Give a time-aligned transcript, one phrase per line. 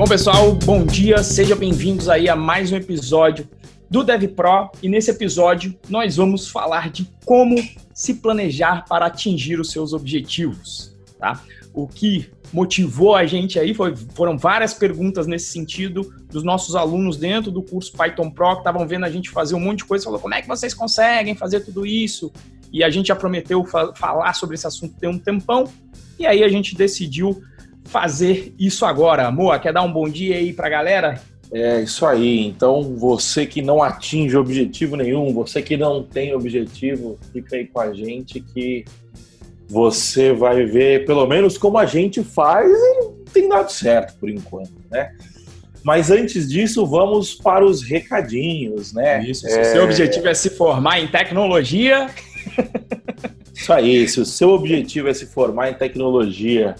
[0.00, 3.46] Bom, pessoal, bom dia, sejam bem-vindos aí a mais um episódio
[3.90, 7.56] do DevPro e nesse episódio nós vamos falar de como
[7.92, 11.44] se planejar para atingir os seus objetivos, tá?
[11.74, 17.18] O que motivou a gente aí foi, foram várias perguntas nesse sentido dos nossos alunos
[17.18, 20.06] dentro do curso Python Pro que estavam vendo a gente fazer um monte de coisa,
[20.06, 22.32] falou como é que vocês conseguem fazer tudo isso?
[22.72, 25.70] E a gente já prometeu fa falar sobre esse assunto tem um tempão
[26.18, 27.42] e aí a gente decidiu
[27.90, 29.30] fazer isso agora.
[29.32, 31.20] Moa, quer dar um bom dia aí para a galera?
[31.52, 32.46] É isso aí.
[32.46, 37.80] Então, você que não atinge objetivo nenhum, você que não tem objetivo, fica aí com
[37.80, 38.84] a gente que
[39.68, 44.72] você vai ver pelo menos como a gente faz e tem dado certo por enquanto,
[44.88, 45.12] né?
[45.82, 49.24] Mas antes disso, vamos para os recadinhos, né?
[49.24, 49.62] Isso, se é...
[49.62, 52.08] o seu objetivo é se formar em tecnologia.
[53.52, 56.76] Isso aí, se o seu objetivo é se formar em tecnologia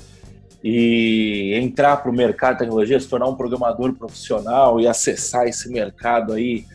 [0.62, 5.70] e entrar para o mercado de tecnologia, se tornar um programador profissional e acessar esse
[5.70, 6.66] mercado aí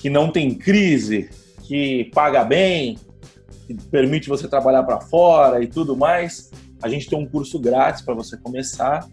[0.00, 1.30] que não tem crise,
[1.62, 2.98] que paga bem,
[3.66, 6.50] que permite você trabalhar para fora e tudo mais,
[6.82, 9.08] a gente tem um curso grátis para você começar,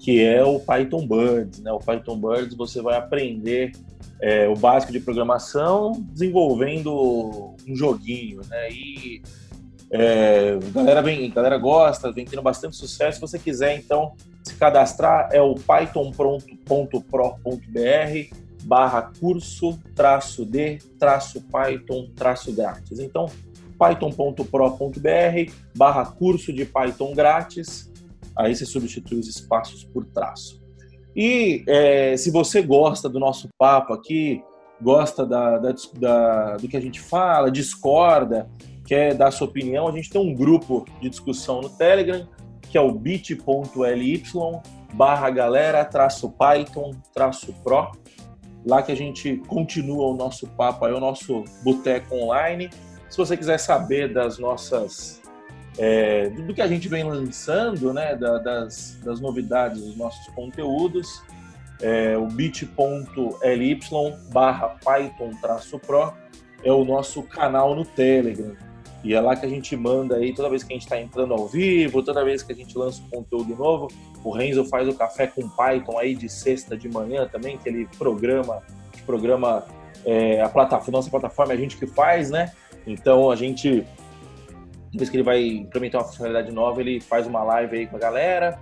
[0.00, 1.60] que é o Python Birds.
[1.60, 1.72] Né?
[1.72, 3.72] O Python Birds você vai aprender
[4.20, 8.70] é, o básico de programação desenvolvendo um joguinho, né?
[8.70, 9.22] E
[9.90, 13.16] é, galera, vem, galera gosta, vem tendo bastante sucesso.
[13.16, 16.96] Se você quiser, então, se cadastrar, é o python.pro.br
[18.64, 22.98] barra curso traço de traço Python traço grátis.
[22.98, 23.26] Então,
[23.78, 27.92] python.pro.br barra curso de Python grátis.
[28.36, 30.60] Aí você substitui os espaços por traço.
[31.14, 34.42] E é, se você gosta do nosso papo aqui,
[34.82, 38.50] gosta da, da, da, do que a gente fala, discorda,
[38.86, 42.26] quer dar sua opinião, a gente tem um grupo de discussão no Telegram,
[42.62, 44.22] que é o bit.ly
[44.94, 47.92] barra galera traço Python traço Pro.
[48.64, 52.70] Lá que a gente continua o nosso papo aí, o nosso boteco online.
[53.08, 55.22] Se você quiser saber das nossas
[55.78, 61.22] é, do que a gente vem lançando, né, da, das, das novidades dos nossos conteúdos,
[61.80, 63.80] é, o bit.ly
[64.32, 66.12] barra Python traço Pro
[66.64, 68.56] é o nosso canal no Telegram.
[69.06, 71.32] E é lá que a gente manda aí, toda vez que a gente está entrando
[71.32, 73.86] ao vivo, toda vez que a gente lança um conteúdo novo,
[74.24, 77.88] o Renzo faz o café com Python aí de sexta de manhã também, que ele
[77.96, 78.64] programa,
[79.06, 79.64] programa
[80.04, 82.50] é, a plataforma, nossa plataforma é a gente que faz, né?
[82.84, 83.86] Então a gente,
[84.86, 87.94] toda vez que ele vai implementar uma funcionalidade nova, ele faz uma live aí com
[87.94, 88.58] a galera.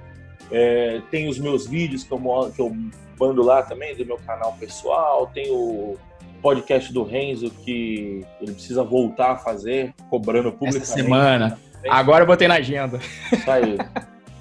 [0.52, 2.18] É, tem os meus vídeos que eu,
[2.54, 2.70] que eu
[3.18, 5.96] mando lá também, do meu canal pessoal, tem o
[6.44, 10.82] podcast do Renzo que ele precisa voltar a fazer, cobrando publicamente.
[10.82, 11.58] Essa semana.
[11.88, 13.00] Agora eu botei na agenda.
[13.32, 13.78] Isso aí.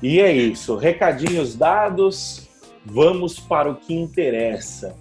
[0.02, 0.76] E é isso.
[0.76, 2.50] Recadinhos dados,
[2.86, 4.98] vamos para o que interessa.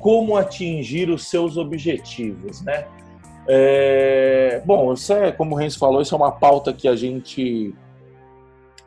[0.00, 2.84] Como atingir os seus objetivos, né?
[3.46, 4.60] É...
[4.66, 7.72] Bom, isso é, como o Renzo falou, isso é uma pauta que a gente.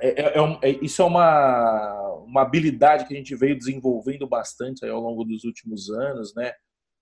[0.02, 4.86] É, é, é, é isso é uma, uma habilidade que a gente veio desenvolvendo bastante
[4.86, 6.52] ao longo dos últimos anos, né?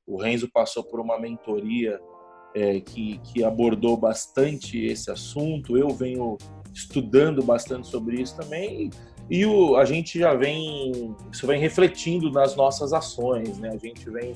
[0.07, 1.99] O Renzo passou por uma mentoria
[2.55, 5.77] é, que, que abordou bastante esse assunto.
[5.77, 6.37] Eu venho
[6.73, 8.89] estudando bastante sobre isso também
[9.29, 13.69] e o, a gente já vem isso vem refletindo nas nossas ações, né?
[13.69, 14.35] A gente vem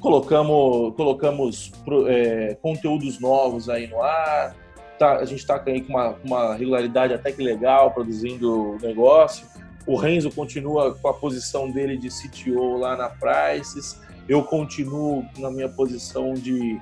[0.00, 1.72] colocamos colocamos
[2.06, 4.56] é, conteúdos novos aí no ar.
[4.98, 9.46] Tá, a gente está com uma, uma regularidade até que legal produzindo negócio.
[9.86, 13.98] O Renzo continua com a posição dele de CTO lá na Prices
[14.30, 16.80] eu continuo na minha posição de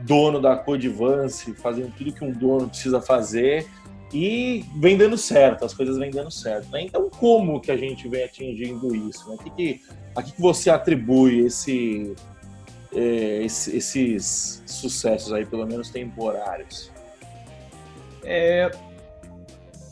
[0.00, 3.68] dono da Codivance, fazendo tudo que um dono precisa fazer
[4.12, 6.68] e vem dando certo, as coisas vêm dando certo.
[6.72, 6.82] Né?
[6.82, 9.28] Então, como que a gente vem atingindo isso?
[9.28, 9.36] Né?
[9.38, 9.80] Aqui que,
[10.16, 12.16] a que você atribui esse,
[12.92, 16.90] é, esse, esses sucessos aí, pelo menos temporários?
[18.24, 18.72] É,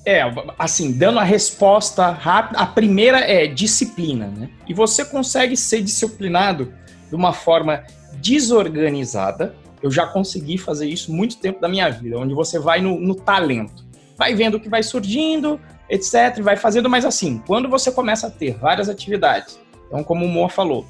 [0.09, 0.23] é,
[0.59, 4.49] assim, dando a resposta rápida, a primeira é disciplina, né?
[4.67, 6.73] E você consegue ser disciplinado
[7.11, 7.85] de uma forma
[8.15, 9.55] desorganizada.
[9.83, 13.15] Eu já consegui fazer isso muito tempo da minha vida, onde você vai no, no
[13.15, 13.85] talento.
[14.17, 15.61] Vai vendo o que vai surgindo,
[15.91, 20.29] etc, vai fazendo, mas assim, quando você começa a ter várias atividades, então como o
[20.29, 20.87] Moa falou,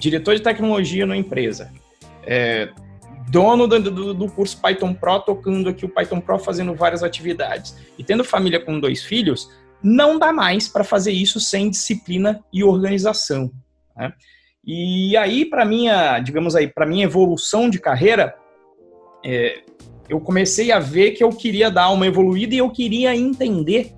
[0.00, 1.70] diretor de tecnologia na empresa,
[2.26, 2.68] é,
[3.30, 7.76] dono do, do, do, curso Python Pro, tocando aqui o Python Pro, fazendo várias atividades.
[7.98, 9.50] E tendo família com dois filhos,
[9.82, 13.50] não dá mais para fazer isso sem disciplina e organização.
[13.96, 14.12] Né?
[14.64, 18.34] E aí, para minha, digamos aí, para minha evolução de carreira,
[19.24, 19.62] é,
[20.08, 23.92] eu comecei a ver que eu queria dar uma evoluída e eu queria entender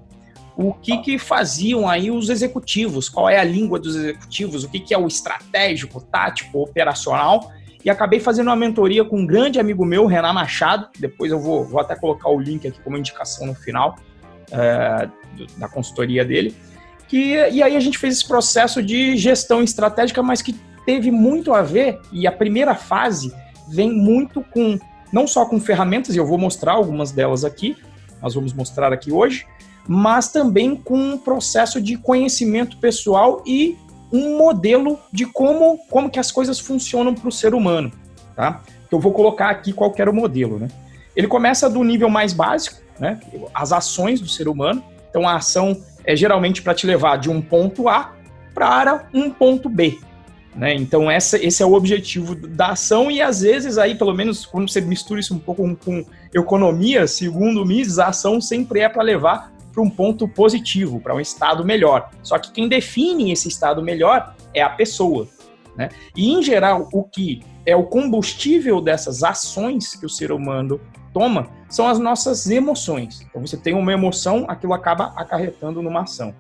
[0.57, 4.81] o que, que faziam aí os executivos, qual é a língua dos executivos, o que,
[4.81, 7.51] que é o estratégico, tático, operacional.
[7.85, 10.89] E acabei fazendo uma mentoria com um grande amigo meu, Renan Machado.
[10.99, 13.97] Depois eu vou, vou até colocar o link aqui como indicação no final
[14.51, 15.09] é,
[15.57, 16.55] da consultoria dele.
[17.09, 20.55] Que, e aí a gente fez esse processo de gestão estratégica, mas que
[20.85, 23.33] teve muito a ver, e a primeira fase
[23.69, 24.79] vem muito com,
[25.13, 27.77] não só com ferramentas, e eu vou mostrar algumas delas aqui,
[28.23, 29.47] nós vamos mostrar aqui hoje,
[29.89, 33.77] mas também com um processo de conhecimento pessoal e
[34.13, 37.93] um modelo de como, como que as coisas funcionam para o ser humano,
[38.35, 38.63] tá?
[38.91, 40.69] Eu vou colocar aqui qual era o modelo, né?
[41.15, 43.21] Ele começa do nível mais básico, né?
[43.55, 44.83] As ações do ser humano.
[45.11, 48.15] Então a ação é geralmente para te levar de um ponto A
[48.55, 49.99] para um ponto B,
[50.55, 50.75] né?
[50.75, 54.69] Então essa, esse é o objetivo da ação e às vezes aí, pelo menos quando
[54.69, 56.05] você mistura isso um pouco com, com
[56.35, 61.15] economia, segundo o Mises, a ação sempre é para levar para um ponto positivo, para
[61.15, 62.11] um estado melhor.
[62.23, 65.29] Só que quem define esse estado melhor é a pessoa.
[65.77, 65.89] Né?
[66.17, 70.81] E, em geral, o que é o combustível dessas ações que o ser humano
[71.13, 73.21] toma são as nossas emoções.
[73.23, 76.35] Então, você tem uma emoção, aquilo acaba acarretando numa ação.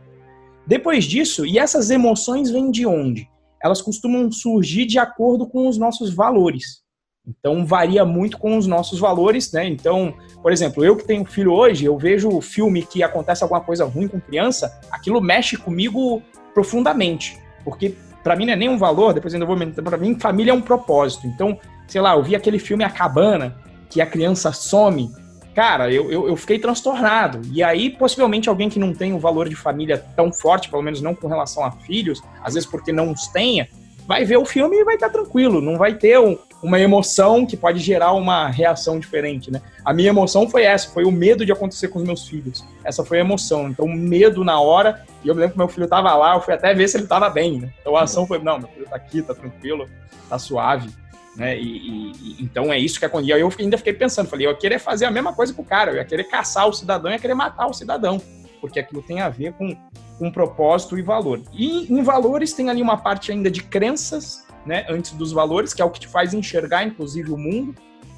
[0.66, 3.28] Depois disso, e essas emoções vêm de onde?
[3.62, 6.82] Elas costumam surgir de acordo com os nossos valores.
[7.38, 9.66] Então varia muito com os nossos valores, né?
[9.66, 13.84] Então, por exemplo, eu que tenho filho hoje, eu vejo filme que acontece alguma coisa
[13.84, 16.22] ruim com criança, aquilo mexe comigo
[16.54, 20.50] profundamente, porque para mim não é nem um valor, depois ainda vou para mim família
[20.50, 21.26] é um propósito.
[21.26, 23.56] Então, sei lá, eu vi aquele filme A Cabana,
[23.88, 25.10] que a criança some,
[25.54, 27.40] cara, eu, eu, eu, fiquei transtornado.
[27.52, 31.00] E aí, possivelmente, alguém que não tem um valor de família tão forte, pelo menos
[31.00, 33.68] não com relação a filhos, às vezes porque não os tenha,
[34.06, 37.56] vai ver o filme e vai estar tranquilo, não vai ter um, uma emoção que
[37.56, 39.62] pode gerar uma reação diferente, né?
[39.84, 42.64] A minha emoção foi essa, foi o medo de acontecer com os meus filhos.
[42.84, 43.68] Essa foi a emoção.
[43.68, 46.52] Então, medo na hora, e eu me lembro que meu filho estava lá, eu fui
[46.52, 47.70] até ver se ele estava bem, né?
[47.80, 49.88] Então a ação foi, não, meu filho está aqui, está tranquilo,
[50.22, 50.90] está suave.
[51.36, 51.58] Né?
[51.58, 53.38] E, e, então é isso que aconteceu.
[53.38, 55.64] E eu ainda fiquei pensando, falei, eu ia querer fazer a mesma coisa com o
[55.64, 58.20] cara, eu ia querer caçar o cidadão, eu ia querer matar o cidadão,
[58.60, 59.74] porque aquilo tem a ver com
[60.20, 61.40] com propósito e valor.
[61.50, 65.82] E em valores tem ali uma parte ainda de crenças, né, antes dos valores, que
[65.82, 67.74] é o que te faz enxergar, inclusive, o mundo,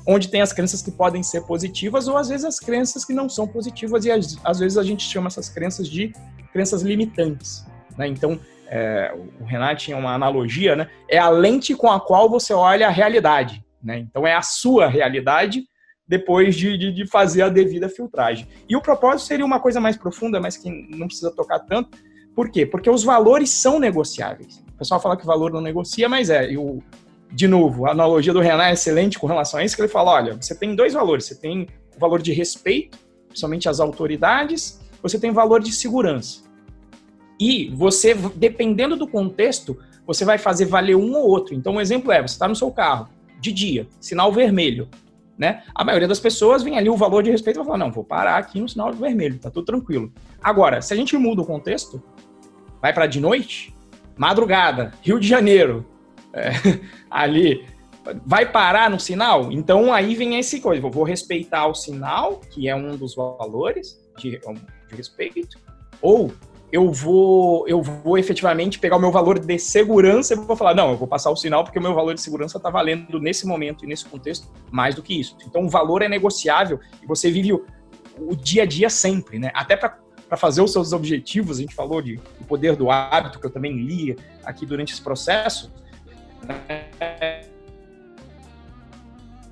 [0.07, 3.29] onde tem as crenças que podem ser positivas ou às vezes as crenças que não
[3.29, 6.13] são positivas e às, às vezes a gente chama essas crenças de
[6.53, 7.65] crenças limitantes.
[7.97, 8.09] Né?
[8.09, 10.89] Então, é, o Renato tinha uma analogia, né?
[11.09, 13.63] É a lente com a qual você olha a realidade.
[13.83, 13.99] Né?
[13.99, 15.65] Então, é a sua realidade
[16.07, 18.47] depois de, de, de, fazer a devida filtragem.
[18.69, 21.97] E o propósito seria uma coisa mais profunda, mas que não precisa tocar tanto.
[22.35, 22.67] Por quê?
[22.67, 24.63] Porque os valores são negociáveis.
[24.83, 26.53] Pessoal fala que valor não negocia, mas é.
[26.53, 26.83] Eu,
[27.31, 30.11] de novo, a analogia do Renan é excelente com relação a isso, que ele fala,
[30.11, 31.25] olha, você tem dois valores.
[31.25, 32.99] Você tem o valor de respeito,
[33.29, 36.43] principalmente às autoridades, você tem valor de segurança.
[37.39, 41.55] E você, dependendo do contexto, você vai fazer valer um ou outro.
[41.55, 43.09] Então, um exemplo é, você está no seu carro,
[43.41, 44.89] de dia, sinal vermelho
[45.39, 45.63] né?
[45.75, 48.05] A maioria das pessoas vem ali o valor de respeito e vai falar, não, vou
[48.05, 50.13] parar aqui no sinal vermelho, tá tudo tranquilo.
[50.43, 52.03] Agora, se a gente muda o contexto,
[52.81, 53.75] vai para de noite,
[54.17, 55.87] madrugada, Rio de Janeiro,
[56.33, 56.53] é,
[57.11, 57.67] ali,
[58.27, 59.51] vai parar no sinal?
[59.53, 64.39] Então aí vem esse coisa, vou respeitar o sinal, que é um dos valores de,
[64.89, 65.59] de respeito,
[66.01, 66.33] ou
[66.73, 70.93] eu vou, eu vou efetivamente pegar o meu valor de segurança e vou falar, não,
[70.93, 73.85] eu vou passar o sinal porque o meu valor de segurança está valendo nesse momento
[73.85, 75.37] e nesse contexto mais do que isso.
[75.47, 77.67] Então, o valor é negociável e você vive o,
[78.19, 79.51] o dia a dia sempre, né?
[79.55, 79.99] Até para
[80.37, 83.77] fazer os seus objetivos, a gente falou de o poder do hábito, que eu também
[83.77, 85.71] li aqui durante esse processo.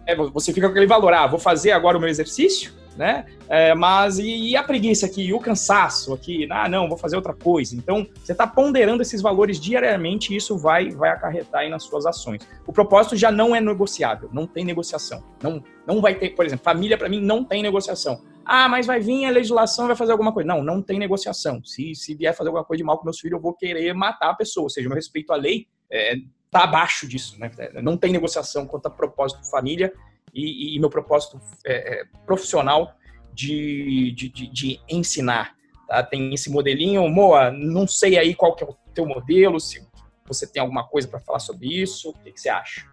[0.06, 3.24] É, você fica com aquele valor, ah, vou fazer agora o meu exercício, né?
[3.48, 7.16] É, mas e, e, a preguiça aqui, e o cansaço aqui, ah, não, vou fazer
[7.16, 7.76] outra coisa.
[7.76, 12.06] Então, você está ponderando esses valores diariamente e isso vai, vai acarretar aí nas suas
[12.06, 12.46] ações.
[12.66, 15.22] O propósito já não é negociável, não tem negociação.
[15.42, 18.20] Não, não vai ter, por exemplo, família para mim não tem negociação.
[18.52, 20.48] Ah, mas vai vir a legislação vai fazer alguma coisa.
[20.48, 21.62] Não, não tem negociação.
[21.64, 24.30] Se, se vier fazer alguma coisa de mal com meus filhos, eu vou querer matar
[24.30, 24.64] a pessoa.
[24.64, 26.16] Ou seja, meu respeito à lei está é,
[26.50, 27.38] tá abaixo disso.
[27.38, 27.48] Né?
[27.80, 29.92] Não tem negociação quanto a propósito família
[30.34, 32.92] e, e meu propósito é, é, profissional
[33.32, 35.54] de, de, de, de ensinar.
[35.86, 36.02] Tá?
[36.02, 39.86] Tem esse modelinho, Moa, não sei aí qual que é o teu modelo, se
[40.26, 42.84] você tem alguma coisa para falar sobre isso, o que, que, você acha?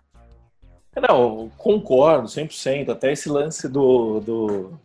[0.95, 4.79] Não, concordo 100%, até esse lance do, do,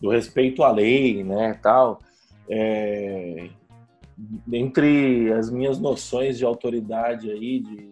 [0.00, 2.00] do respeito à lei, né, tal,
[2.48, 3.48] é,
[4.52, 7.90] entre as minhas noções de autoridade aí, de,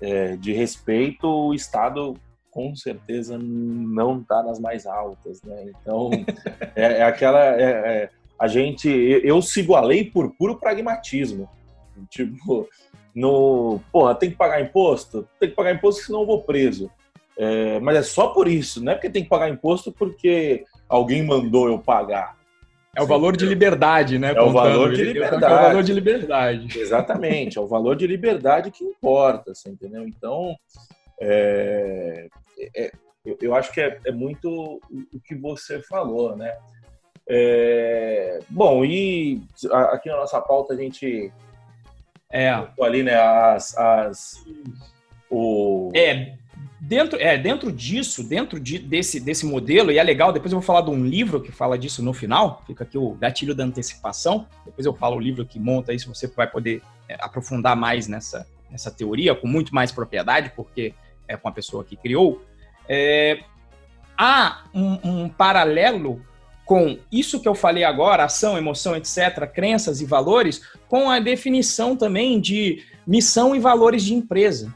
[0.00, 2.14] é, de respeito, o Estado
[2.50, 5.70] com certeza não está nas mais altas, né?
[5.80, 6.10] Então
[6.74, 11.48] é, é aquela é, é, a gente, eu sigo a lei por puro pragmatismo.
[12.08, 12.68] Tipo,
[13.14, 15.28] no, porra, tem que pagar imposto?
[15.40, 16.90] Tem que pagar imposto, senão eu vou preso.
[17.38, 21.22] É, mas é só por isso, não é porque tem que pagar imposto porque alguém
[21.24, 22.36] mandou eu pagar.
[22.96, 24.32] É o valor de liberdade, né?
[24.34, 25.44] É o valor de liberdade.
[25.44, 26.80] É o valor de liberdade.
[26.80, 30.04] Exatamente, é o valor de liberdade que importa, você entendeu?
[30.04, 30.56] Então,
[31.20, 32.28] é,
[32.74, 32.90] é,
[33.40, 36.56] eu acho que é, é, muito o que você falou, né?
[37.28, 39.42] É, bom, e
[39.92, 41.32] aqui na nossa pauta a gente
[42.32, 43.14] é ali, né?
[43.14, 44.44] As, as
[45.30, 46.37] o é
[46.88, 50.32] dentro é dentro disso, dentro de, desse desse modelo e é legal.
[50.32, 52.62] Depois eu vou falar de um livro que fala disso no final.
[52.66, 54.46] Fica aqui o gatilho da antecipação.
[54.64, 56.12] Depois eu falo o livro que monta isso.
[56.12, 60.94] Você vai poder é, aprofundar mais nessa nessa teoria com muito mais propriedade, porque
[61.26, 62.42] é com a pessoa que criou.
[62.88, 63.40] É,
[64.16, 66.22] há um, um paralelo
[66.64, 71.96] com isso que eu falei agora, ação, emoção, etc., crenças e valores, com a definição
[71.96, 74.74] também de missão e valores de empresa.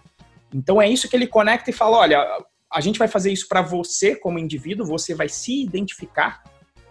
[0.53, 3.63] Então é isso que ele conecta e fala: olha, a gente vai fazer isso para
[3.63, 6.43] você como indivíduo, você vai se identificar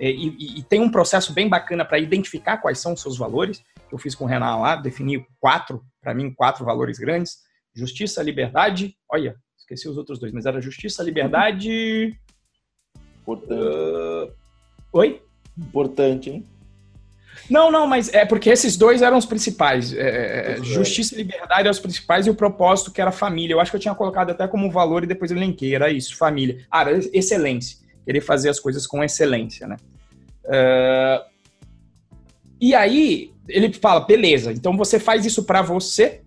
[0.02, 3.20] é, e, e, e tem um processo bem bacana para identificar quais são os seus
[3.20, 3.64] valores.
[3.92, 7.38] Eu fiz com o Renan lá, defini quatro, para mim, quatro valores grandes:
[7.76, 8.96] justiça, liberdade.
[9.08, 12.18] Olha, esqueci os outros dois, mas era justiça, liberdade.
[13.22, 13.54] Importante.
[13.54, 14.34] Uh,
[14.94, 15.22] Oi?
[15.56, 16.48] Importante, hein?
[17.50, 19.94] Não, não, mas é porque esses dois eram os principais.
[19.94, 23.54] É, é, é justiça e liberdade eram os principais e o propósito que era família.
[23.54, 25.76] Eu acho que eu tinha colocado até como valor e depois eu linkei.
[25.76, 26.66] Era isso, família.
[26.70, 27.78] Ah, era excelência.
[28.06, 29.78] Querer fazer as coisas com excelência, né?
[30.46, 31.24] Uh,
[32.60, 36.22] e aí, ele fala, beleza, então você faz isso para você,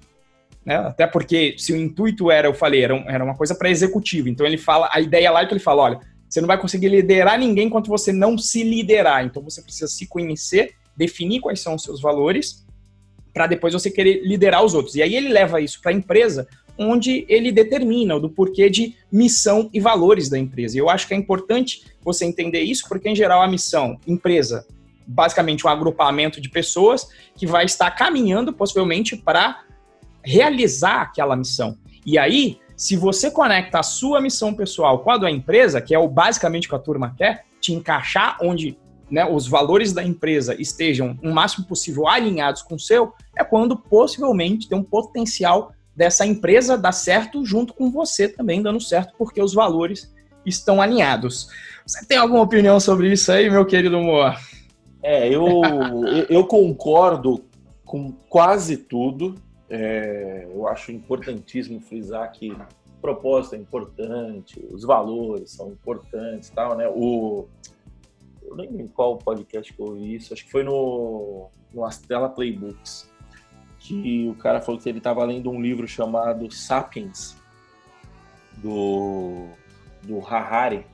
[0.65, 0.77] né?
[0.77, 4.29] Até porque se o intuito era, eu falei, era, um, era uma coisa para executivo.
[4.29, 6.89] Então ele fala, a ideia lá é que ele fala, olha, você não vai conseguir
[6.89, 9.25] liderar ninguém enquanto você não se liderar.
[9.25, 12.65] Então você precisa se conhecer, definir quais são os seus valores,
[13.33, 14.95] para depois você querer liderar os outros.
[14.95, 16.47] E aí ele leva isso para a empresa,
[16.79, 20.77] onde ele determina o do porquê de missão e valores da empresa.
[20.77, 24.67] E eu acho que é importante você entender isso, porque em geral a missão, empresa,
[25.07, 29.65] basicamente um agrupamento de pessoas que vai estar caminhando possivelmente para
[30.23, 31.77] realizar aquela missão.
[32.07, 35.99] E aí se você conecta a sua missão pessoal com a da empresa, que é
[35.99, 38.77] o basicamente que a turma quer, te encaixar onde
[39.15, 43.77] né, os valores da empresa estejam o máximo possível alinhados com o seu, é quando
[43.77, 49.41] possivelmente tem um potencial dessa empresa dar certo junto com você também dando certo, porque
[49.41, 50.13] os valores
[50.45, 51.49] estão alinhados.
[51.87, 54.35] Você tem alguma opinião sobre isso aí, meu querido Moa?
[55.01, 55.63] É, eu,
[56.29, 57.45] eu concordo
[57.85, 59.37] com quase tudo.
[59.71, 66.77] É, eu acho importantíssimo frisar que o propósito é importante, os valores são importantes, tal,
[66.77, 66.89] né?
[66.89, 67.47] O
[68.45, 72.29] eu nem lembro qual podcast que eu ouvi isso, acho que foi no no Astela
[72.29, 73.11] Playbooks,
[73.81, 77.37] que o cara falou que ele estava lendo um livro chamado Sapiens
[78.59, 79.49] do
[80.03, 80.87] do Harari,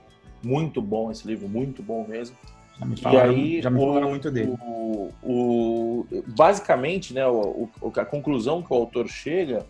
[0.43, 2.37] muito bom esse livro, muito bom mesmo.
[2.79, 4.57] Já me falaram, e aí, já me falaram o, muito dele.
[4.63, 9.67] O, o, basicamente, né, o, a conclusão que o autor chega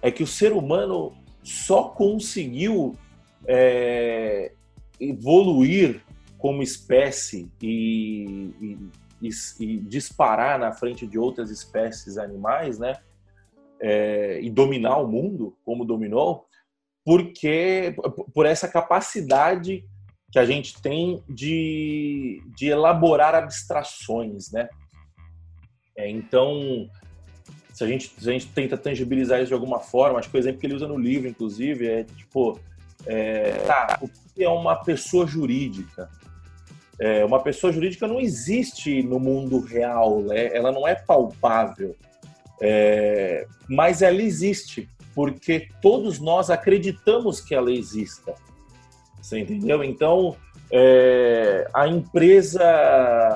[0.00, 1.12] é que o ser humano
[1.42, 2.96] só conseguiu
[3.46, 4.52] é,
[4.98, 6.00] evoluir
[6.44, 8.78] como espécie e,
[9.22, 12.96] e, e, disparar na frente de outras espécies animais, né?
[13.80, 16.44] É, e dominar o mundo como dominou,
[17.02, 17.96] porque
[18.34, 19.88] por essa capacidade
[20.30, 24.68] que a gente tem de, de elaborar abstrações, né?
[25.96, 26.90] É, então,
[27.72, 30.38] se a, gente, se a gente tenta tangibilizar isso de alguma forma, acho que o
[30.38, 32.60] exemplo que ele usa no livro, inclusive, é tipo,
[33.06, 36.10] é, tá, o que é uma pessoa jurídica?
[37.00, 40.54] É, uma pessoa jurídica não existe no mundo real, né?
[40.54, 41.96] ela não é palpável,
[42.60, 48.34] é, mas ela existe, porque todos nós acreditamos que ela exista.
[49.20, 49.82] Você entendeu?
[49.82, 50.36] Então,
[50.70, 52.62] é, a empresa,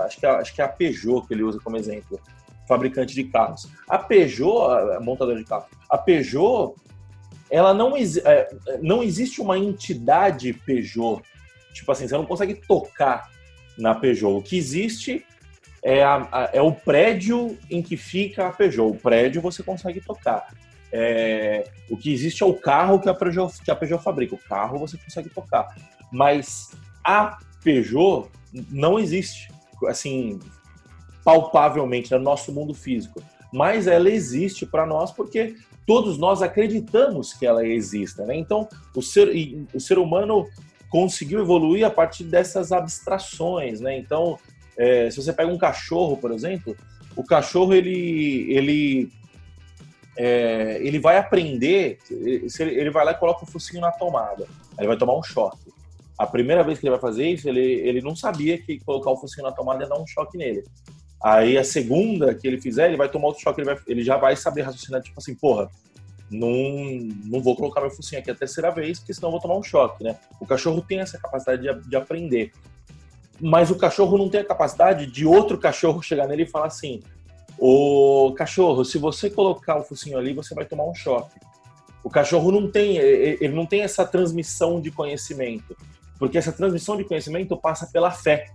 [0.04, 2.20] acho que, é, acho que é a Peugeot que ele usa como exemplo,
[2.66, 3.68] fabricante de carros.
[3.88, 6.74] A Peugeot, a montadora de carros, a Peugeot,
[7.50, 8.48] ela não, é,
[8.82, 11.22] não existe uma entidade Peugeot.
[11.72, 13.30] Tipo assim, você não consegue tocar
[13.78, 14.36] na Peugeot.
[14.36, 15.24] O que existe
[15.82, 18.90] é, a, a, é o prédio em que fica a Peugeot.
[18.90, 20.52] O prédio você consegue tocar.
[20.90, 24.34] É, o que existe é o carro que a, Peugeot, que a Peugeot fabrica.
[24.34, 25.74] O carro você consegue tocar.
[26.12, 26.70] Mas
[27.04, 28.28] a Peugeot
[28.70, 29.50] não existe,
[29.86, 30.38] assim,
[31.24, 33.22] palpavelmente no nosso mundo físico.
[33.52, 35.56] Mas ela existe para nós porque
[35.86, 38.26] todos nós acreditamos que ela exista.
[38.26, 38.36] Né?
[38.36, 39.30] Então, o ser,
[39.72, 40.46] o ser humano
[40.88, 43.80] conseguiu evoluir a partir dessas abstrações.
[43.80, 43.98] Né?
[43.98, 44.38] Então,
[44.80, 46.76] É, se você pega um cachorro, por exemplo,
[47.16, 49.10] o cachorro ele ele
[50.16, 51.98] é, ele vai aprender,
[52.60, 54.44] ele vai lá e coloca o focinho na tomada,
[54.76, 55.66] aí ele vai tomar um choque.
[56.16, 59.16] A primeira vez que ele vai fazer isso, ele, ele não sabia que colocar o
[59.16, 60.62] focinho na tomada ia dar um choque nele.
[61.20, 64.16] Aí a segunda que ele fizer, ele vai tomar outro choque, ele, vai, ele já
[64.16, 65.68] vai saber raciocinar, tipo assim, porra,
[66.30, 66.50] não,
[67.24, 69.62] não vou colocar meu focinho aqui a terceira vez, porque senão eu vou tomar um
[69.62, 70.16] choque, né?
[70.40, 72.52] O cachorro tem essa capacidade de, de aprender.
[73.40, 77.02] Mas o cachorro não tem a capacidade de outro cachorro chegar nele e falar assim:
[77.58, 81.38] Ô cachorro, se você colocar o focinho ali, você vai tomar um choque.
[82.04, 85.76] O cachorro não tem, ele não tem essa transmissão de conhecimento,
[86.18, 88.46] porque essa transmissão de conhecimento passa pela fé.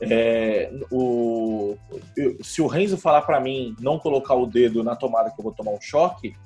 [0.00, 1.76] É, o,
[2.42, 5.52] se o Renzo falar para mim não colocar o dedo na tomada que eu vou
[5.52, 6.36] tomar um choque,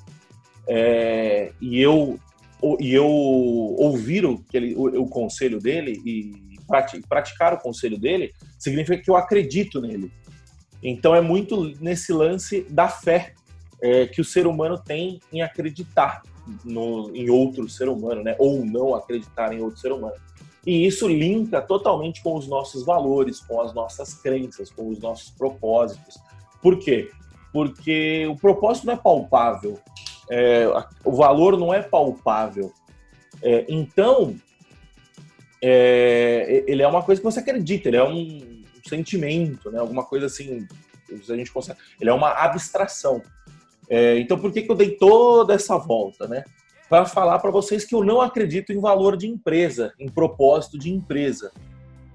[0.68, 2.18] é, e eu
[2.78, 6.56] e eu ouvir o, ele, o, o conselho dele e
[7.08, 10.12] praticar o conselho dele, significa que eu acredito nele.
[10.82, 13.34] Então é muito nesse lance da fé
[13.80, 16.22] é, que o ser humano tem em acreditar
[16.64, 18.36] no, em outro ser humano, né?
[18.38, 20.14] Ou não acreditar em outro ser humano.
[20.66, 25.30] E isso linka totalmente com os nossos valores, com as nossas crenças, com os nossos
[25.30, 26.16] propósitos.
[26.60, 27.10] Por quê?
[27.52, 29.78] Porque o propósito não é palpável,
[30.30, 30.66] é,
[31.04, 32.72] o valor não é palpável.
[33.42, 34.36] É, então,
[35.60, 39.78] é, ele é uma coisa que você acredita, ele é um sentimento, né?
[39.78, 40.66] alguma coisa assim,
[41.10, 43.22] a gente consegue, ele é uma abstração.
[43.88, 46.26] É, então, por que, que eu dei toda essa volta?
[46.26, 46.44] Né?
[46.88, 50.90] Para falar para vocês que eu não acredito em valor de empresa, em propósito de
[50.90, 51.52] empresa.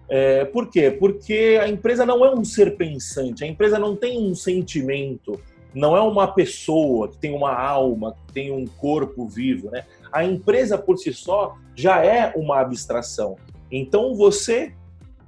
[0.10, 0.90] É, por quê?
[0.90, 5.40] Porque a empresa não é um ser pensante, a empresa não tem um sentimento,
[5.78, 9.86] não é uma pessoa que tem uma alma, que tem um corpo vivo, né?
[10.12, 13.36] A empresa por si só já é uma abstração.
[13.72, 14.74] Então você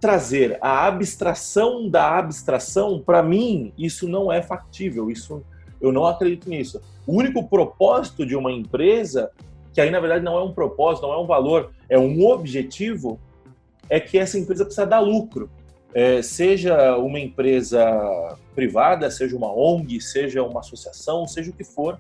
[0.01, 5.44] trazer a abstração da abstração, para mim, isso não é factível, isso
[5.80, 6.82] eu não acredito nisso.
[7.06, 9.30] O único propósito de uma empresa,
[9.71, 13.19] que aí na verdade não é um propósito, não é um valor, é um objetivo,
[13.88, 15.47] é que essa empresa precisa dar lucro
[15.93, 21.97] é, seja uma empresa privada, seja uma ONG, seja uma associação, seja o que for,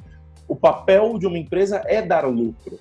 [0.47, 2.79] o papel de uma empresa é dar lucro.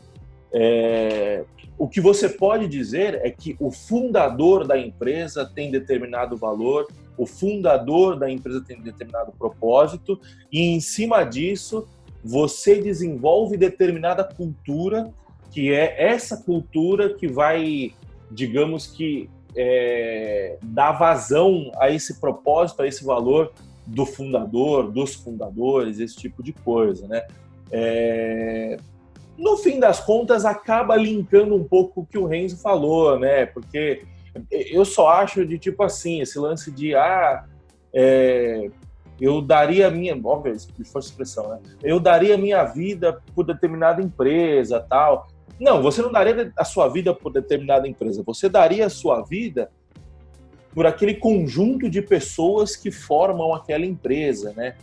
[0.52, 1.44] É,
[1.78, 7.26] o que você pode dizer é que o fundador da empresa tem determinado valor, o
[7.26, 11.86] fundador da empresa tem determinado propósito, e em cima disso
[12.24, 15.12] você desenvolve determinada cultura,
[15.52, 17.92] que é essa cultura que vai,
[18.30, 23.52] digamos que, é, dar vazão a esse propósito, a esse valor
[23.84, 27.26] do fundador, dos fundadores, esse tipo de coisa, né?
[27.72, 28.76] É,
[29.36, 33.46] no fim das contas, acaba linkando um pouco o que o Renzo falou, né?
[33.46, 34.04] Porque
[34.50, 37.44] eu só acho de tipo assim, esse lance de ah,
[37.92, 38.70] é,
[39.20, 41.58] eu daria minha, óbvio, se for expressão, né?
[41.82, 45.26] Eu daria minha vida por determinada empresa, tal.
[45.58, 49.70] Não, você não daria a sua vida por determinada empresa, você daria a sua vida
[50.74, 54.76] por aquele conjunto de pessoas que formam aquela empresa, né?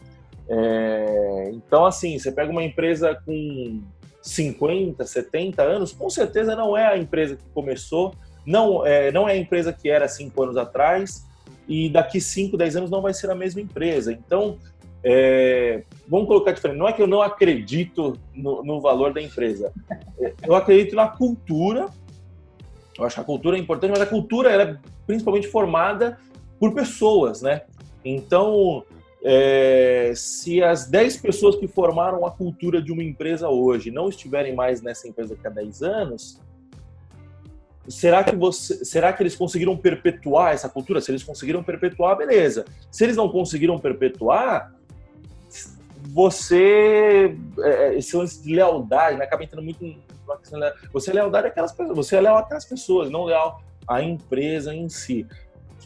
[0.47, 3.81] É, então, assim, você pega uma empresa com
[4.21, 8.13] 50, 70 anos, com certeza não é a empresa que começou,
[8.45, 11.25] não é, não é a empresa que era cinco anos atrás,
[11.67, 14.11] e daqui 5, 10 anos não vai ser a mesma empresa.
[14.11, 14.57] Então,
[15.07, 16.79] é, vamos colocar diferente.
[16.79, 19.71] Não é que eu não acredito no, no, valor da empresa.
[20.41, 21.89] Eu acredito na cultura.
[22.97, 26.17] Eu acho que a cultura é importante, mas a cultura é principalmente formada
[26.59, 27.61] por pessoas, né?
[28.03, 28.83] Então,
[29.23, 34.55] é, se as 10 pessoas que formaram a cultura de uma empresa hoje não estiverem
[34.55, 36.41] mais nessa empresa a 10 anos,
[37.87, 40.99] será que, você, será que eles conseguiram perpetuar essa cultura?
[40.99, 42.65] Se eles conseguiram perpetuar, beleza.
[42.89, 44.74] Se eles não conseguiram perpetuar,
[46.15, 51.11] você é, é, esse lance de lealdade, né, acaba entrando muito numa questão de você
[51.11, 55.27] é lealdade pessoas, você é leal àquelas pessoas, não leal à empresa em si.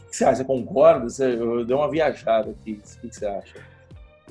[0.05, 0.35] O que você acha?
[0.35, 1.09] Você concorda?
[1.09, 2.73] Você, eu dei uma viajada aqui.
[2.73, 3.55] O que você acha?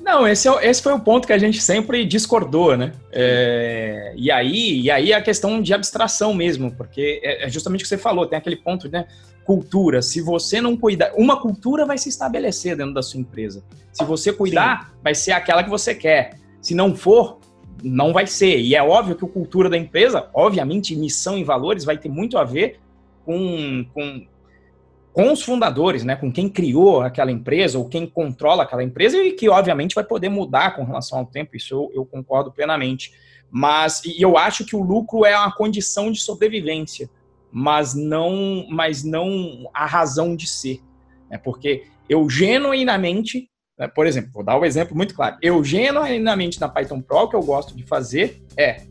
[0.01, 2.93] Não, esse, é, esse foi o ponto que a gente sempre discordou, né?
[3.11, 7.83] É, e, aí, e aí a questão de abstração mesmo, porque é, é justamente o
[7.83, 9.05] que você falou, tem aquele ponto, né?
[9.49, 10.03] cultura.
[10.03, 13.63] Se você não cuidar, uma cultura vai se estabelecer dentro da sua empresa.
[13.91, 14.97] Se você cuidar, Sim.
[15.03, 16.37] vai ser aquela que você quer.
[16.61, 17.39] Se não for,
[17.83, 18.59] não vai ser.
[18.59, 22.37] E é óbvio que a cultura da empresa, obviamente, missão e valores vai ter muito
[22.37, 22.79] a ver
[23.25, 24.27] com, com,
[25.13, 26.15] com os fundadores, né?
[26.15, 30.29] Com quem criou aquela empresa ou quem controla aquela empresa e que, obviamente, vai poder
[30.29, 31.55] mudar com relação ao tempo.
[31.55, 33.13] Isso eu, eu concordo plenamente.
[33.51, 37.09] Mas e eu acho que o lucro é uma condição de sobrevivência
[37.51, 40.81] mas não, mas não a razão de ser.
[41.29, 41.37] Né?
[41.37, 45.37] Porque eu genuinamente, né, por exemplo, vou dar um exemplo muito claro.
[45.41, 48.83] Eu genuinamente na Python Pro, o que eu gosto de fazer é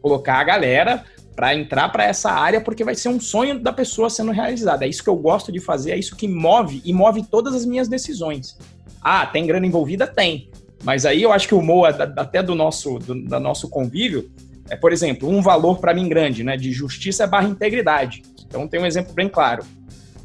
[0.00, 1.04] colocar a galera
[1.36, 4.82] para entrar para essa área, porque vai ser um sonho da pessoa sendo realizado.
[4.82, 7.66] É isso que eu gosto de fazer, é isso que move e move todas as
[7.66, 8.58] minhas decisões.
[9.02, 10.06] Ah, tem grana envolvida?
[10.06, 10.50] Tem.
[10.82, 14.30] Mas aí eu acho que o Mo, até do nosso, do, do nosso convívio,
[14.70, 18.22] é, por exemplo, um valor para mim grande, né, de justiça barra integridade.
[18.46, 19.62] Então tem um exemplo bem claro.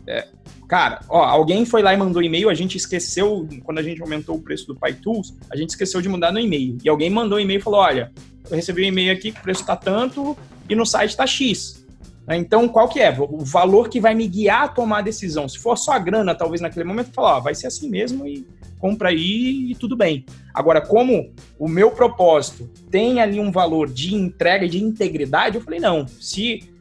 [0.07, 0.27] É,
[0.67, 4.37] cara, ó, alguém foi lá e mandou e-mail, a gente esqueceu, quando a gente aumentou
[4.37, 6.77] o preço do PyTools, a gente esqueceu de mudar no e-mail.
[6.83, 8.11] E alguém mandou um e-mail e falou: olha,
[8.49, 10.37] eu recebi um e-mail aqui que o preço está tanto
[10.71, 11.85] e no site está X.
[12.25, 13.11] Né, então, qual que é?
[13.19, 15.49] O valor que vai me guiar a tomar a decisão.
[15.49, 18.47] Se for só a grana, talvez naquele momento, falar, ó, vai ser assim mesmo e
[18.79, 20.25] compra aí e tudo bem.
[20.53, 25.79] Agora, como o meu propósito tem ali um valor de entrega de integridade, eu falei,
[25.79, 26.71] não, se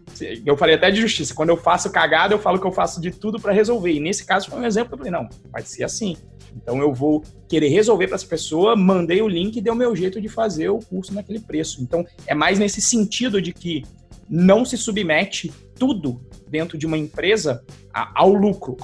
[0.45, 1.35] eu falei até de justiça.
[1.35, 3.93] Quando eu faço cagada, eu falo que eu faço de tudo para resolver.
[3.93, 4.95] E nesse caso foi um exemplo.
[4.95, 6.17] Eu falei, não, vai ser assim.
[6.57, 9.95] Então eu vou querer resolver para essa pessoa, mandei o link e deu o meu
[9.95, 11.83] jeito de fazer o curso naquele preço.
[11.83, 13.85] Então é mais nesse sentido de que
[14.29, 18.77] não se submete tudo dentro de uma empresa ao lucro,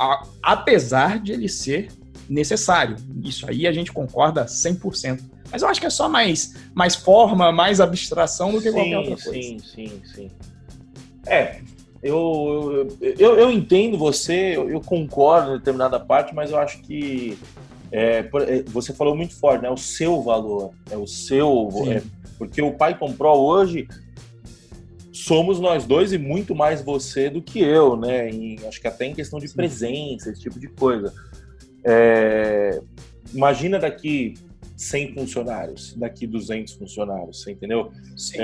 [0.43, 1.89] apesar de ele ser
[2.29, 2.97] necessário.
[3.23, 5.21] Isso aí a gente concorda 100%.
[5.51, 8.99] Mas eu acho que é só mais, mais forma, mais abstração do que sim, qualquer
[8.99, 9.31] outra coisa.
[9.31, 10.31] Sim, sim, sim.
[11.25, 11.61] É,
[12.07, 17.39] eu, eu, eu entendo você, eu, eu concordo em determinada parte, mas eu acho que
[17.93, 19.71] é, é você falou muito forte, né?
[19.71, 22.03] O seu valor, é o seu, é,
[22.39, 23.89] porque o Python Pro hoje
[25.13, 28.31] somos nós dois e muito mais você do que eu, né?
[28.31, 29.57] E acho que até em questão de Sim.
[29.57, 31.13] presença, esse tipo de coisa.
[31.85, 32.81] É,
[33.33, 34.35] imagina daqui
[34.77, 37.91] 100 funcionários, daqui 200 funcionários, você entendeu?
[38.17, 38.39] Sim.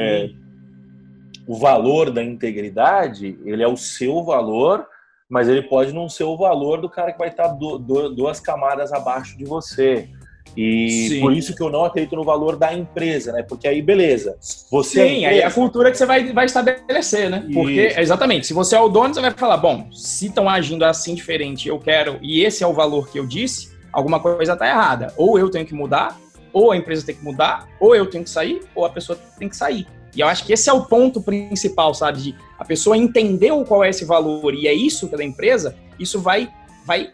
[1.47, 4.87] É, o valor da integridade, ele é o seu valor,
[5.29, 8.39] mas ele pode não ser o valor do cara que vai estar do, do, duas
[8.39, 10.09] camadas abaixo de você.
[10.55, 11.21] E Sim.
[11.21, 13.43] por isso que eu não acredito no valor da empresa, né?
[13.43, 14.37] Porque aí, beleza.
[14.71, 15.29] Você é Sim, empresa...
[15.29, 17.45] aí é a cultura que você vai, vai estabelecer, né?
[17.49, 17.59] Isso.
[17.59, 21.15] Porque, exatamente, se você é o dono, você vai falar, bom, se estão agindo assim
[21.15, 25.15] diferente, eu quero, e esse é o valor que eu disse, alguma coisa está errada.
[25.17, 26.19] Ou eu tenho que mudar,
[26.53, 29.49] ou a empresa tem que mudar, ou eu tenho que sair, ou a pessoa tem
[29.49, 29.87] que sair.
[30.15, 32.21] E eu acho que esse é o ponto principal, sabe?
[32.21, 36.49] De a pessoa entender qual é esse valor e é isso pela empresa, isso vai,
[36.85, 37.13] vai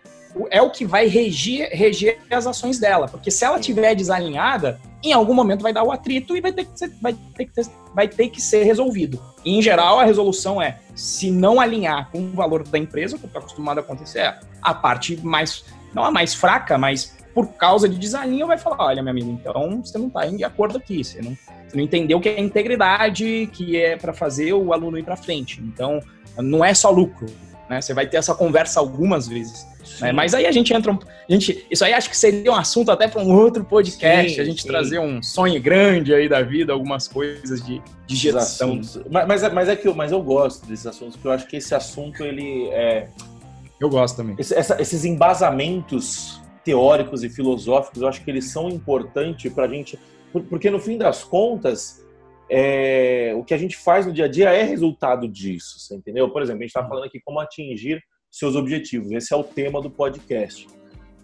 [0.50, 3.08] é o que vai reger, reger as ações dela.
[3.08, 6.64] Porque se ela tiver desalinhada, em algum momento vai dar o atrito e vai ter
[6.64, 9.20] que ser, vai ter que ter, vai ter que ser resolvido.
[9.44, 13.18] E, em geral, a resolução é, se não alinhar com o valor da empresa, o
[13.18, 17.46] que está acostumado a acontecer é a parte mais, não a mais fraca, mas por
[17.52, 21.04] causa de desalinho, vai falar, olha, meu amigo, então você não está em acordo aqui,
[21.04, 25.04] você não, você não entendeu que é integridade, que é para fazer o aluno ir
[25.04, 25.62] para frente.
[25.62, 26.00] Então,
[26.36, 27.26] não é só lucro,
[27.70, 27.80] né?
[27.80, 29.64] Você vai ter essa conversa algumas vezes.
[30.00, 30.10] Né?
[30.10, 30.90] Mas aí a gente entra.
[30.90, 34.34] Um, a gente, isso aí acho que seria um assunto até para um outro podcast,
[34.34, 34.66] sim, a gente sim.
[34.66, 38.80] trazer um sonho grande aí da vida, algumas coisas de, de gestão.
[39.08, 41.46] Mas, mas, é, mas é que eu, mas eu gosto desses assuntos, porque eu acho
[41.46, 43.06] que esse assunto ele é.
[43.78, 44.34] Eu gosto também.
[44.36, 49.68] Esse, essa, esses embasamentos teóricos e filosóficos, eu acho que eles são importantes para a
[49.68, 49.98] gente,
[50.50, 52.06] porque no fim das contas,
[52.50, 56.28] é, o que a gente faz no dia a dia é resultado disso, você entendeu?
[56.28, 59.10] Por exemplo, a gente está falando aqui como atingir seus objetivos.
[59.12, 60.66] Esse é o tema do podcast.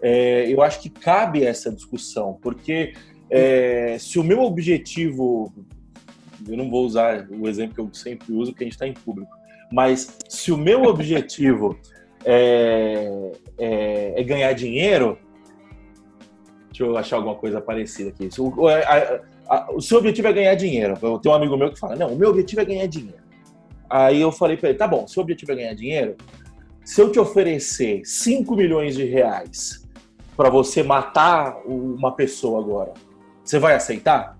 [0.01, 2.93] É, eu acho que cabe essa discussão, porque
[3.29, 5.53] é, se o meu objetivo,
[6.49, 8.93] eu não vou usar o exemplo que eu sempre uso, porque a gente está em
[8.93, 9.31] público,
[9.71, 11.79] mas se o meu objetivo
[12.25, 15.19] é, é, é ganhar dinheiro,
[16.75, 18.29] Deixa eu achar alguma coisa parecida aqui.
[18.37, 20.97] O, a, a, o seu objetivo é ganhar dinheiro.
[21.01, 23.23] Eu tenho um amigo meu que fala: Não, o meu objetivo é ganhar dinheiro.
[23.89, 26.17] Aí eu falei para ele: Tá bom, seu objetivo é ganhar dinheiro.
[26.83, 29.87] Se eu te oferecer 5 milhões de reais
[30.35, 32.91] para você matar uma pessoa agora,
[33.41, 34.37] você vai aceitar?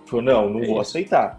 [0.00, 1.38] Ele falou: Não, não é vou aceitar.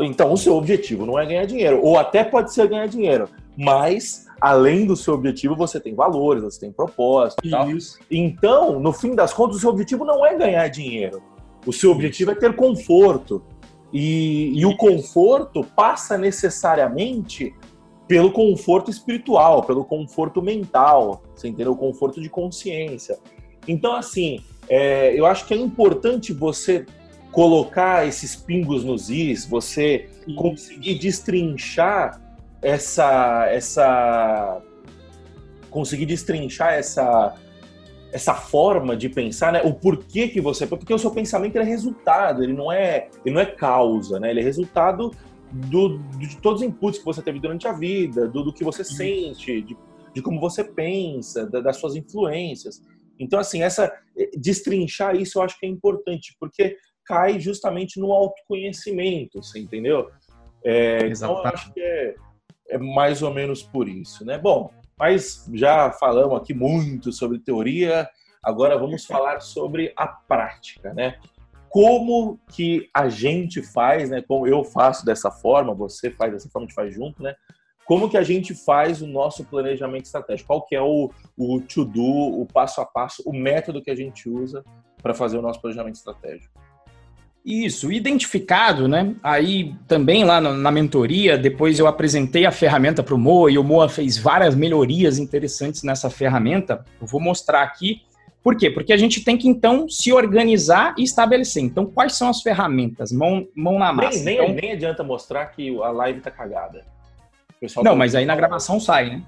[0.00, 1.80] Então, o seu objetivo não é ganhar dinheiro.
[1.82, 3.28] Ou até pode ser ganhar dinheiro,
[3.58, 7.68] mas além do seu objetivo, você tem valores, você tem propósito e tal.
[8.10, 11.22] Então, no fim das contas, o seu objetivo não é ganhar dinheiro.
[11.64, 13.40] O seu objetivo é ter conforto.
[13.92, 17.54] E, e o conforto passa necessariamente
[18.08, 21.70] pelo conforto espiritual, pelo conforto mental, você entendeu?
[21.70, 23.20] O conforto de consciência.
[23.68, 26.84] Então, assim, é, eu acho que é importante você
[27.30, 32.20] colocar esses pingos nos is, você conseguir destrinchar
[32.62, 34.62] essa essa
[35.68, 37.34] conseguir destrinchar essa
[38.12, 39.62] essa forma de pensar, né?
[39.62, 43.40] O porquê que você, porque o seu pensamento é resultado, ele não é, ele não
[43.40, 44.30] é causa, né?
[44.30, 45.10] Ele é resultado
[45.50, 48.84] do, de todos os inputs que você teve durante a vida, do, do que você
[48.84, 49.76] sente, de,
[50.14, 52.82] de como você pensa, das suas influências.
[53.18, 58.12] Então, assim, essa eh, destrinchar isso eu acho que é importante, porque cai justamente no
[58.12, 60.08] autoconhecimento, você entendeu?
[60.64, 62.14] É, então, eu acho que é,
[62.72, 64.38] é mais ou menos por isso, né?
[64.38, 68.08] Bom, mas já falamos aqui muito sobre teoria,
[68.42, 71.18] agora vamos falar sobre a prática, né?
[71.68, 74.22] Como que a gente faz, né?
[74.22, 77.34] Como eu faço dessa forma, você faz dessa forma, a gente faz junto, né?
[77.84, 80.46] Como que a gente faz o nosso planejamento estratégico?
[80.46, 84.28] Qual que é o, o to-do, o passo a passo, o método que a gente
[84.28, 84.64] usa
[85.02, 86.58] para fazer o nosso planejamento estratégico?
[87.44, 89.16] Isso, identificado, né?
[89.20, 93.64] Aí também lá na, mentoria, depois eu apresentei a ferramenta para o Moa e o
[93.64, 96.84] Moa fez várias melhorias interessantes nessa ferramenta.
[97.00, 98.02] Eu vou mostrar aqui.
[98.44, 98.70] Por quê?
[98.70, 101.64] Porque a gente tem que então se organizar e estabelecer.
[101.64, 103.10] Então, quais são as ferramentas?
[103.10, 104.22] Mão, mão na massa.
[104.22, 106.84] Nem, então, nem, nem adianta mostrar que a live tá cagada.
[107.76, 109.22] Não, tá mas aí na gravação sai, né?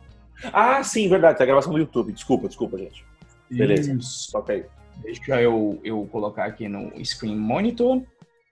[0.53, 1.39] Ah, sim, verdade.
[1.39, 2.13] Tá a gravação do YouTube.
[2.13, 3.05] Desculpa, desculpa, gente.
[3.51, 3.93] Beleza.
[3.93, 4.37] Isso.
[4.37, 4.65] Ok.
[5.03, 8.03] Deixa eu, eu colocar aqui no Screen Monitor.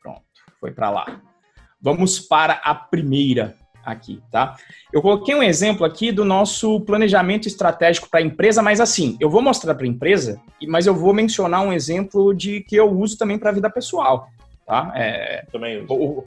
[0.03, 0.23] Pronto,
[0.61, 1.21] foi para lá.
[1.81, 4.57] Vamos para a primeira aqui, tá?
[4.93, 9.29] Eu coloquei um exemplo aqui do nosso planejamento estratégico para a empresa, mas assim, eu
[9.29, 13.19] vou mostrar para a empresa, mas eu vou mencionar um exemplo de que eu uso
[13.19, 14.29] também para a vida pessoal,
[14.67, 14.93] tá?
[14.95, 16.25] É, também uso.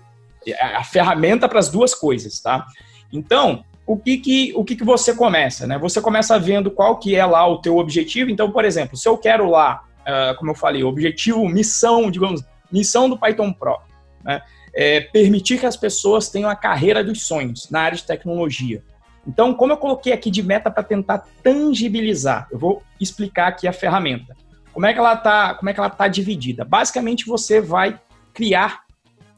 [0.60, 2.66] a ferramenta para as duas coisas, tá?
[3.12, 5.78] Então, o que que, o que que você começa, né?
[5.78, 8.32] Você começa vendo qual que é lá o teu objetivo.
[8.32, 13.10] Então, por exemplo, se eu quero lá uh, como eu falei, objetivo, missão, digamos, missão
[13.10, 13.80] do Python Pro,
[14.24, 14.42] né?
[14.78, 18.84] É permitir que as pessoas tenham a carreira dos sonhos na área de tecnologia.
[19.26, 23.74] Então, como eu coloquei aqui de meta para tentar tangibilizar, eu vou explicar aqui a
[23.74, 24.36] ferramenta.
[24.74, 25.54] Como é que ela está?
[25.54, 26.66] Como é que ela tá dividida?
[26.66, 27.98] Basicamente, você vai
[28.34, 28.82] criar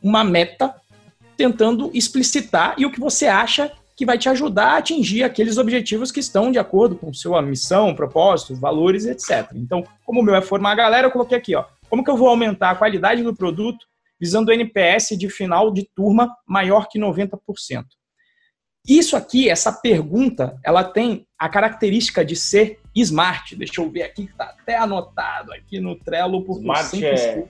[0.01, 0.73] uma meta
[1.37, 6.11] tentando explicitar e o que você acha que vai te ajudar a atingir aqueles objetivos
[6.11, 9.51] que estão de acordo com sua missão, propósitos, valores, etc.
[9.55, 12.15] Então, como o meu é formar a galera, eu coloquei aqui, ó, como que eu
[12.15, 13.87] vou aumentar a qualidade do produto
[14.21, 17.39] visando o NPS de final de turma maior que 90%?
[18.87, 23.55] Isso aqui, essa pergunta, ela tem a característica de ser smart.
[23.55, 26.45] Deixa eu ver aqui, que está até anotado aqui no Trello.
[26.47, 27.47] Smart é,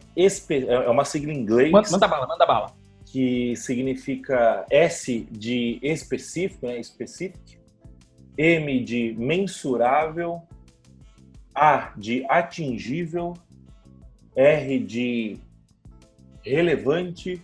[0.65, 1.71] é uma sigla em inglês.
[1.71, 2.76] Manda, manda bala, manda bala
[3.17, 7.57] que significa S de específico, né, specific,
[8.37, 10.43] M de mensurável,
[11.55, 13.33] A de atingível,
[14.35, 15.39] R de
[16.43, 17.41] relevante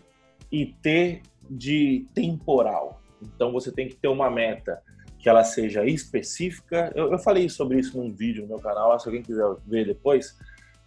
[0.51, 3.01] e T de temporal.
[3.19, 4.79] Então você tem que ter uma meta
[5.17, 6.91] que ela seja específica.
[6.93, 10.37] Eu, eu falei sobre isso num vídeo no meu canal, se alguém quiser ver depois.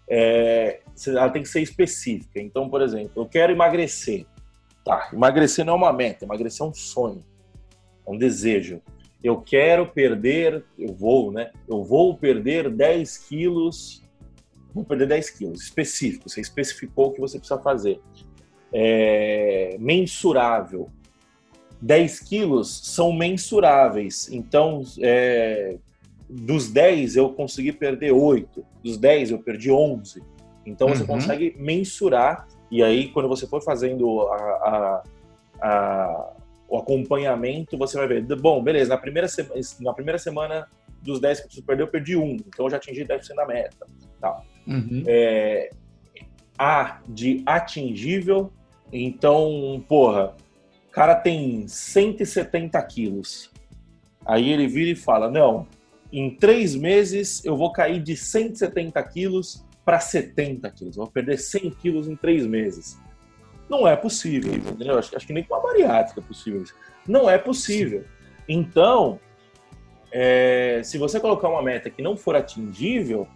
[0.08, 2.40] É, ela tem que ser específica.
[2.40, 4.24] Então, por exemplo, eu quero emagrecer.
[4.86, 7.24] Tá, emagrecer não é uma meta, emagrecer é um sonho,
[8.06, 8.80] é um desejo.
[9.20, 11.50] Eu quero perder, eu vou, né?
[11.68, 14.04] Eu vou perder 10 quilos,
[14.72, 18.00] vou perder 10 quilos, específico, você especificou o que você precisa fazer.
[18.72, 20.88] É, mensurável.
[21.82, 25.78] 10 quilos são mensuráveis, então é,
[26.30, 30.22] dos 10 eu consegui perder 8, dos 10 eu perdi 11.
[30.64, 31.08] Então você uhum.
[31.08, 35.02] consegue mensurar e aí, quando você for fazendo a, a,
[35.60, 36.32] a,
[36.68, 39.28] o acompanhamento, você vai ver, bom, beleza, na primeira,
[39.80, 40.68] na primeira semana
[41.02, 43.86] dos 10 que você perdeu, eu perdi um, então eu já atingi 10% da meta.
[44.20, 44.42] Tá.
[44.66, 45.04] Uhum.
[45.06, 45.70] É,
[46.58, 48.52] a de atingível,
[48.92, 50.34] então, porra,
[50.88, 53.50] o cara tem 170 quilos.
[54.24, 55.66] Aí ele vira e fala: Não,
[56.12, 60.96] em três meses eu vou cair de 170 quilos para 70 quilos.
[60.96, 62.98] Vou perder 100 quilos em três meses.
[63.70, 64.98] Não é possível, entendeu?
[64.98, 66.74] Acho, acho que nem com a bariátrica é possível isso.
[67.06, 68.04] Não é possível.
[68.48, 69.20] Então,
[70.10, 73.28] é, se você colocar uma meta que não for atingível,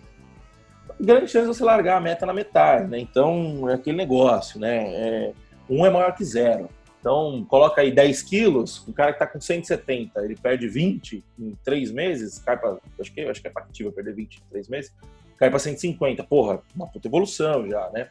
[1.01, 2.99] grande chance de você largar a meta na metade, né?
[2.99, 4.93] Então, é aquele negócio, né?
[4.93, 5.33] É,
[5.69, 6.69] um é maior que zero.
[6.99, 11.57] Então, coloca aí 10 quilos, o cara que está com 170, ele perde 20 em
[11.65, 12.77] três meses, cai para.
[13.01, 14.93] Acho que, acho que é factível perder 20 em três meses
[15.41, 16.23] cai para 150.
[16.25, 18.11] Porra, uma puta evolução já, né?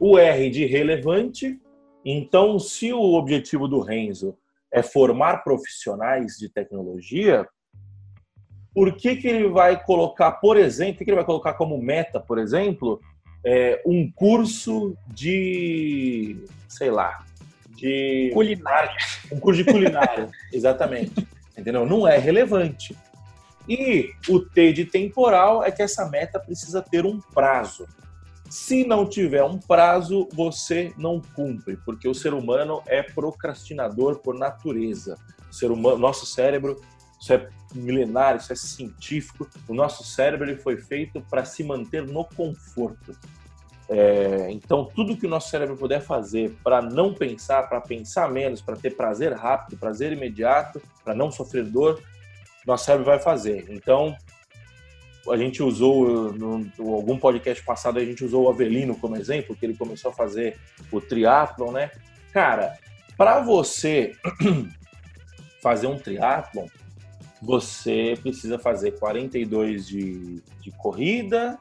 [0.00, 1.60] O R de relevante.
[2.02, 4.34] Então, se o objetivo do Renzo
[4.72, 7.46] é formar profissionais de tecnologia,
[8.74, 11.80] por que, que ele vai colocar, por exemplo, o que, que ele vai colocar como
[11.80, 12.98] meta, por exemplo,
[13.44, 17.22] é, um curso de, sei lá,
[17.76, 18.96] de culinária,
[19.30, 21.84] um curso de culinária, exatamente, entendeu?
[21.84, 22.96] Não é relevante.
[23.68, 27.86] E o T de temporal é que essa meta precisa ter um prazo.
[28.50, 34.38] Se não tiver um prazo, você não cumpre, porque o ser humano é procrastinador por
[34.38, 35.16] natureza.
[35.50, 36.76] O ser humano, nosso cérebro
[37.22, 39.48] isso é milenário, isso é científico.
[39.68, 43.16] O nosso cérebro ele foi feito para se manter no conforto.
[43.88, 48.60] É, então, tudo que o nosso cérebro puder fazer para não pensar, para pensar menos,
[48.60, 52.02] para ter prazer rápido, prazer imediato, para não sofrer dor,
[52.66, 53.66] nosso cérebro vai fazer.
[53.68, 54.16] Então,
[55.30, 59.64] a gente usou, no, algum podcast passado, a gente usou o Avelino como exemplo, que
[59.64, 60.58] ele começou a fazer
[60.90, 61.90] o triatlon, né?
[62.32, 62.76] Cara,
[63.16, 64.14] para você
[65.62, 66.66] fazer um triatlon,
[67.40, 71.58] você precisa fazer 42 de, de corrida,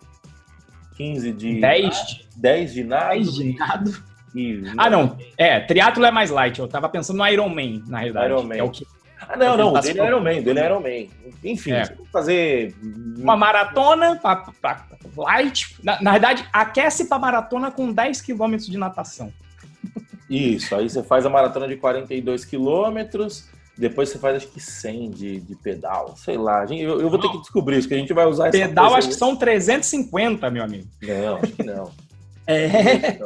[0.96, 3.10] 15 de 10 10 de nado.
[3.10, 4.04] 10 de nado.
[4.34, 4.64] E...
[4.78, 5.18] Ah, não.
[5.38, 6.60] É, triatlo é mais light.
[6.60, 8.28] Eu tava pensando no Ironman, na realidade.
[8.28, 8.60] Ironman.
[8.60, 8.86] É o que...
[9.34, 9.74] Ah, não, não.
[9.74, 10.42] O dele é Ironman.
[10.42, 11.10] dele é Ironman.
[11.44, 11.96] Enfim, é.
[12.12, 12.76] fazer...
[13.18, 14.86] Uma maratona pra, pra
[15.18, 15.76] light.
[15.84, 19.32] Na, na verdade, aquece pra maratona com 10 km de natação.
[20.30, 20.76] Isso.
[20.76, 25.40] Aí você faz a maratona de 42 quilômetros depois você faz acho que 100 de,
[25.40, 26.66] de pedal, sei lá.
[26.66, 29.16] Eu, eu vou ter que descobrir isso, que a gente vai usar Pedal acho que
[29.16, 30.88] são 350, meu amigo.
[31.02, 31.92] Não, acho que não.
[32.46, 33.18] é.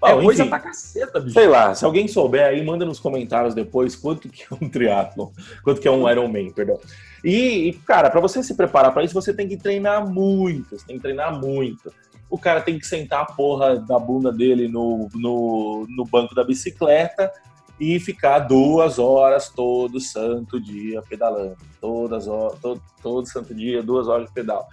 [0.00, 1.34] Bom, é coisa enfim, pra caceta, bicho.
[1.34, 5.30] Sei lá, se alguém souber aí, manda nos comentários depois quanto que é um triatlon,
[5.64, 6.78] quanto que é um Ironman, perdão.
[7.24, 10.96] E, cara, para você se preparar para isso, você tem que treinar muito, você tem
[10.96, 11.92] que treinar muito.
[12.30, 16.44] O cara tem que sentar a porra da bunda dele no, no, no banco da
[16.44, 17.32] bicicleta
[17.80, 21.56] e ficar duas horas todo santo dia pedalando.
[21.80, 24.68] Todas horas, todo, todo santo dia, duas horas de pedal.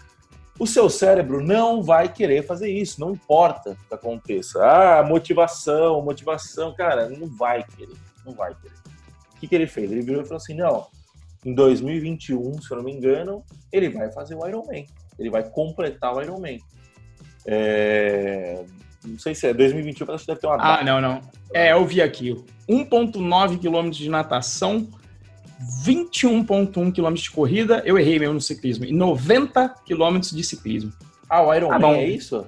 [0.58, 4.64] O seu cérebro não vai querer fazer isso, não importa o que aconteça.
[4.64, 8.76] Ah, motivação, motivação, cara, não vai querer, não vai querer.
[9.36, 9.92] O que, que ele fez?
[9.92, 10.88] Ele virou e falou assim: não,
[11.46, 14.88] em 2021, se eu não me engano, ele vai fazer o Ironman.
[15.20, 16.60] Ele vai completar o Ironman.
[17.46, 18.64] É...
[19.06, 20.84] Não sei se é 2021, mas acho que deve ter uma ah, data.
[20.84, 21.22] Não, não.
[21.54, 22.34] É, eu vi aqui.
[22.68, 24.88] 1,9 km de natação,
[25.86, 27.82] 21,1 km de corrida.
[27.86, 28.86] Eu errei mesmo no ciclismo.
[28.86, 30.92] E 90 km de ciclismo.
[31.30, 32.46] Ah, o Ironman ah, é isso?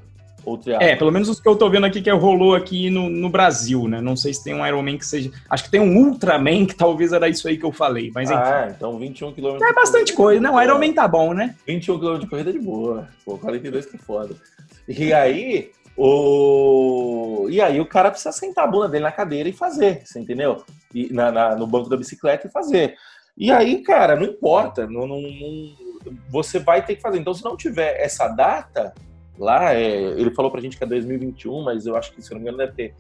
[0.80, 3.86] É, pelo menos os que eu tô vendo aqui que rolou aqui no, no Brasil,
[3.86, 4.00] né?
[4.00, 5.30] Não sei se tem um Ironman que seja.
[5.50, 8.12] Acho que tem um Ultraman, que talvez era isso aí que eu falei.
[8.16, 8.40] Mas enfim.
[8.42, 9.58] Ah, então 21 km.
[9.62, 10.40] É bastante coisa.
[10.40, 11.54] Não, Ironman tá bom, né?
[11.68, 13.10] 21 km de corrida é de boa.
[13.26, 14.36] Pô, 42 que foda.
[14.88, 17.48] E aí, o...
[17.50, 20.64] E aí o cara precisa sentar a bunda dele na cadeira e fazer, você entendeu?
[20.94, 22.96] E, na, na, no banco da bicicleta e fazer.
[23.38, 25.76] E aí, cara, não importa, não, não, não,
[26.30, 27.20] você vai ter que fazer.
[27.20, 28.94] Então, se não tiver essa data
[29.38, 32.38] lá, é, ele falou pra gente que é 2021, mas eu acho que, se não
[32.38, 32.96] me engano, deve ter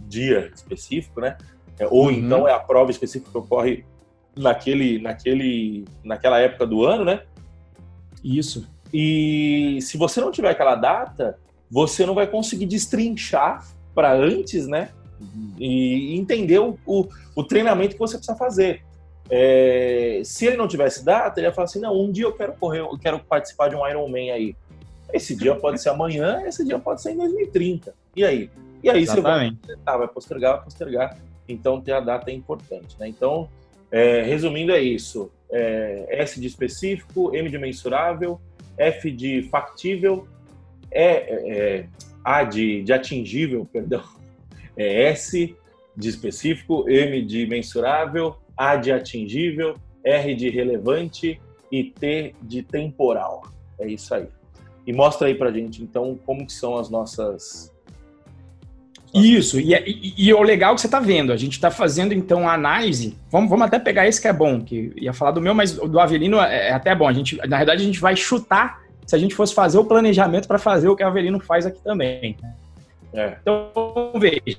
[0.00, 1.38] dia específico, né?
[1.78, 2.10] É, ou uhum.
[2.10, 3.84] então é a prova específica que ocorre
[4.36, 7.22] naquele, naquele, naquela época do ano, né?
[8.22, 8.68] Isso.
[8.92, 11.38] E se você não tiver aquela data,
[11.70, 14.90] você não vai conseguir destrinchar para antes, né?
[15.58, 18.82] E entender o, o, o, treinamento que você precisa fazer.
[19.30, 22.54] É, se ele não tivesse data, ele ia falar assim: não, um dia eu quero
[22.54, 24.56] correr, eu quero participar de um Ironman aí.
[25.12, 27.94] Esse dia pode ser amanhã, esse dia pode ser em 2030.
[28.14, 28.50] E aí?
[28.82, 29.58] E aí Exatamente.
[29.60, 31.18] você vai, tá, vai postergar, vai postergar.
[31.48, 33.08] Então ter a data é importante, né?
[33.08, 33.48] Então,
[33.90, 38.40] é, resumindo é isso: é, S de específico, M de mensurável,
[38.76, 40.26] F de factível,
[40.90, 41.86] é, é, é
[42.22, 44.02] A de, de atingível, perdão,
[44.78, 45.54] é S
[45.96, 53.42] de específico, M de mensurável, A de atingível, R de relevante e T de temporal.
[53.78, 54.28] É isso aí.
[54.86, 57.70] E mostra aí pra gente, então, como que são as nossas...
[59.12, 62.46] Isso, e, e, e o legal que você está vendo, a gente está fazendo então
[62.46, 65.54] a análise, vamos, vamos até pegar esse que é bom, que ia falar do meu,
[65.54, 68.82] mas do Avelino é, é até bom, a gente, na verdade a gente vai chutar
[69.06, 71.82] se a gente fosse fazer o planejamento para fazer o que a Avelino faz aqui
[71.82, 72.36] também.
[73.12, 73.36] É.
[73.40, 74.58] Então, veja.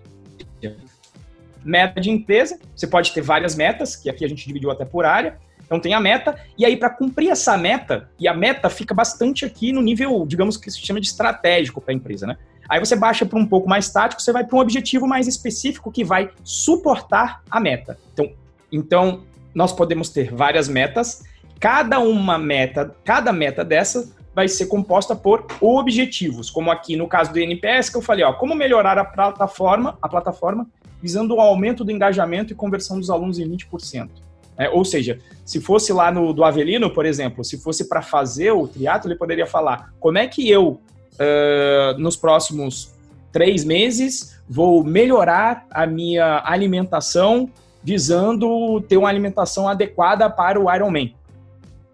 [1.64, 5.06] Meta de empresa, você pode ter várias metas, que aqui a gente dividiu até por
[5.06, 5.38] área.
[5.70, 9.46] Então tem a meta, e aí para cumprir essa meta, e a meta fica bastante
[9.46, 12.38] aqui no nível, digamos que se chama de estratégico para a empresa, né?
[12.68, 15.92] Aí você baixa para um pouco mais tático, você vai para um objetivo mais específico
[15.92, 18.00] que vai suportar a meta.
[18.14, 18.32] Então,
[18.72, 19.24] então
[19.54, 21.24] nós podemos ter várias metas,
[21.60, 27.32] cada uma meta, cada meta dessa vai ser composta por objetivos, como aqui no caso
[27.34, 30.68] do NPS que eu falei, ó, como melhorar a plataforma, a plataforma
[31.02, 34.10] visando o aumento do engajamento e conversão dos alunos em 20%.
[34.58, 38.52] É, ou seja, se fosse lá no do Avelino, por exemplo, se fosse para fazer
[38.52, 40.82] o triatlo, ele poderia falar como é que eu,
[41.14, 42.94] uh, nos próximos
[43.32, 47.50] três meses, vou melhorar a minha alimentação
[47.82, 51.16] visando ter uma alimentação adequada para o Ironman.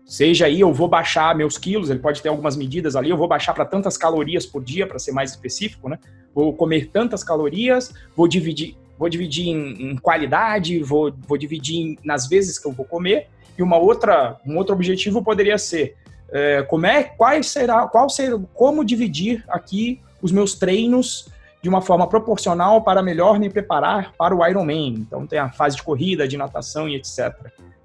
[0.06, 3.28] Seja aí, eu vou baixar meus quilos, ele pode ter algumas medidas ali, eu vou
[3.28, 5.98] baixar para tantas calorias por dia, para ser mais específico, né?
[6.34, 11.98] Vou comer tantas calorias, vou dividir, vou dividir em, em qualidade, vou, vou dividir em,
[12.04, 13.28] nas vezes que eu vou comer,
[13.58, 15.96] E uma outra, um outro objetivo poderia ser
[16.30, 21.30] é, como é, quais será, qual será, como dividir aqui os meus treinos
[21.62, 24.94] de uma forma proporcional para melhor me preparar para o Ironman.
[25.00, 27.34] Então tem a fase de corrida, de natação e etc.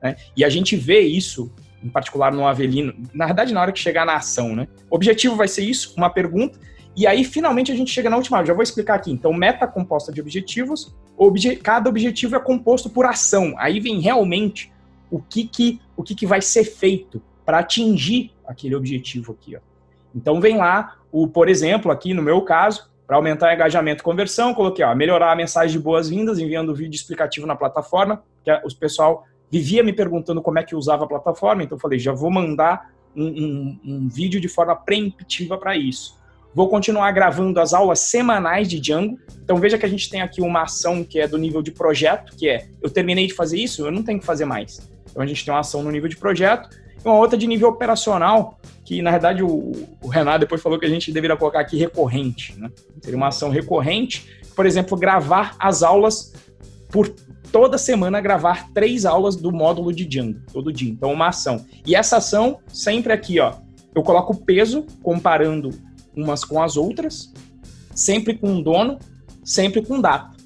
[0.03, 0.17] Né?
[0.37, 1.51] E a gente vê isso,
[1.83, 4.69] em particular no Avelino, na verdade na hora que chegar na ação, né?
[4.91, 6.59] O objetivo vai ser isso, uma pergunta,
[6.97, 8.45] e aí finalmente a gente chega na última.
[8.45, 9.11] Já vou explicar aqui.
[9.11, 13.55] Então meta composta de objetivos, obje, cada objetivo é composto por ação.
[13.57, 14.73] Aí vem realmente
[15.11, 19.57] o que que o que, que vai ser feito para atingir aquele objetivo aqui.
[19.57, 19.61] Ó.
[20.15, 24.55] Então vem lá, o, por exemplo, aqui no meu caso, para aumentar engajamento e conversão,
[24.55, 29.27] coloquei ó, melhorar a mensagem de boas-vindas, enviando vídeo explicativo na plataforma, que o pessoal
[29.51, 33.27] vivia me perguntando como é que usava a plataforma, então falei, já vou mandar um,
[33.27, 36.19] um, um vídeo de forma preemptiva para isso.
[36.55, 39.19] Vou continuar gravando as aulas semanais de Django.
[39.43, 42.37] Então veja que a gente tem aqui uma ação que é do nível de projeto,
[42.37, 44.81] que é eu terminei de fazer isso, eu não tenho que fazer mais.
[45.11, 46.69] Então a gente tem uma ação no nível de projeto
[47.05, 49.73] e uma outra de nível operacional, que na verdade o,
[50.03, 52.59] o Renato depois falou que a gente deveria colocar aqui recorrente.
[52.59, 52.69] Né?
[53.01, 56.35] Seria uma ação recorrente, por exemplo, gravar as aulas
[56.89, 57.15] por
[57.51, 60.91] toda semana gravar três aulas do módulo de Django, todo dia.
[60.91, 61.65] Então, uma ação.
[61.87, 63.55] E essa ação, sempre aqui, ó,
[63.95, 65.71] eu coloco peso comparando
[66.15, 67.33] umas com as outras,
[67.95, 68.99] sempre com dono,
[69.45, 70.37] sempre com data,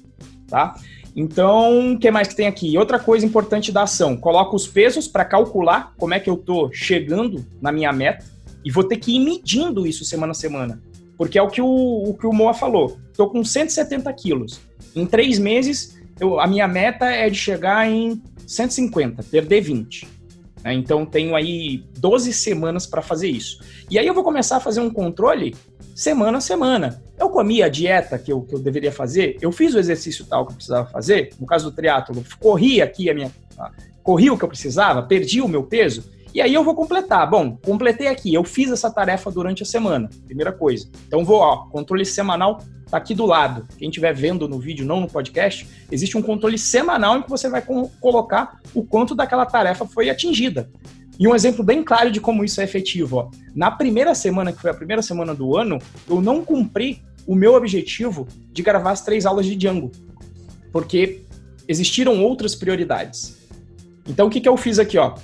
[0.47, 0.75] tá?
[1.15, 2.77] Então, o que mais que tem aqui?
[2.77, 6.69] Outra coisa importante da ação, coloco os pesos para calcular como é que eu tô
[6.73, 8.25] chegando na minha meta
[8.63, 10.81] e vou ter que ir medindo isso semana a semana,
[11.17, 12.97] porque é o que o, o que o Moa falou.
[13.15, 14.59] Tô com 170 quilos.
[14.93, 20.07] Em três meses, eu, a minha meta é de chegar em 150, perder 20.
[20.63, 20.73] Né?
[20.73, 23.61] Então, tenho aí 12 semanas para fazer isso.
[23.89, 25.55] E aí eu vou começar a fazer um controle
[25.95, 27.01] semana a semana.
[27.17, 30.45] Eu comi a dieta que eu, que eu deveria fazer, eu fiz o exercício tal
[30.45, 33.31] que eu precisava fazer, no caso do triatlo, corri aqui a minha.
[34.03, 36.03] Corri o que eu precisava, perdi o meu peso,
[36.35, 37.29] e aí eu vou completar.
[37.29, 40.89] Bom, completei aqui, eu fiz essa tarefa durante a semana, primeira coisa.
[41.07, 42.61] Então vou, ó, controle semanal
[42.91, 43.65] tá aqui do lado.
[43.77, 47.49] Quem estiver vendo no vídeo, não no podcast, existe um controle semanal em que você
[47.49, 47.63] vai
[48.01, 50.69] colocar o quanto daquela tarefa foi atingida.
[51.17, 53.15] E um exemplo bem claro de como isso é efetivo.
[53.15, 53.31] Ó.
[53.55, 55.79] Na primeira semana, que foi a primeira semana do ano,
[56.09, 59.89] eu não cumpri o meu objetivo de gravar as três aulas de Django,
[60.73, 61.21] porque
[61.65, 63.37] existiram outras prioridades.
[64.07, 64.97] Então, o que, que eu fiz aqui?
[64.97, 65.15] Ó?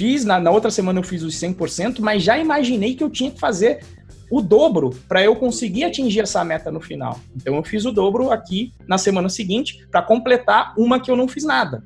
[0.00, 3.30] Fiz, na, na outra semana eu fiz os 100%, mas já imaginei que eu tinha
[3.30, 3.84] que fazer
[4.30, 7.20] o dobro para eu conseguir atingir essa meta no final.
[7.36, 11.28] Então, eu fiz o dobro aqui na semana seguinte para completar uma que eu não
[11.28, 11.84] fiz nada.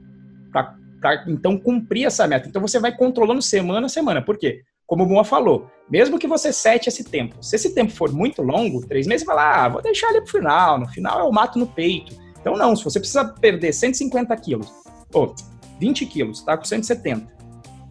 [0.53, 2.49] Para então cumprir essa meta.
[2.49, 4.23] Então você vai controlando semana a semana.
[4.23, 4.63] Por quê?
[4.87, 8.43] Como o Moa falou, mesmo que você sete esse tempo, se esse tempo for muito
[8.43, 11.59] longo, três meses, vai lá, ah, vou deixar ali pro final, no final eu mato
[11.59, 12.15] no peito.
[12.41, 14.73] Então não, se você precisa perder 150 quilos,
[15.13, 15.35] ou
[15.81, 17.35] 20 quilos, tá com 170,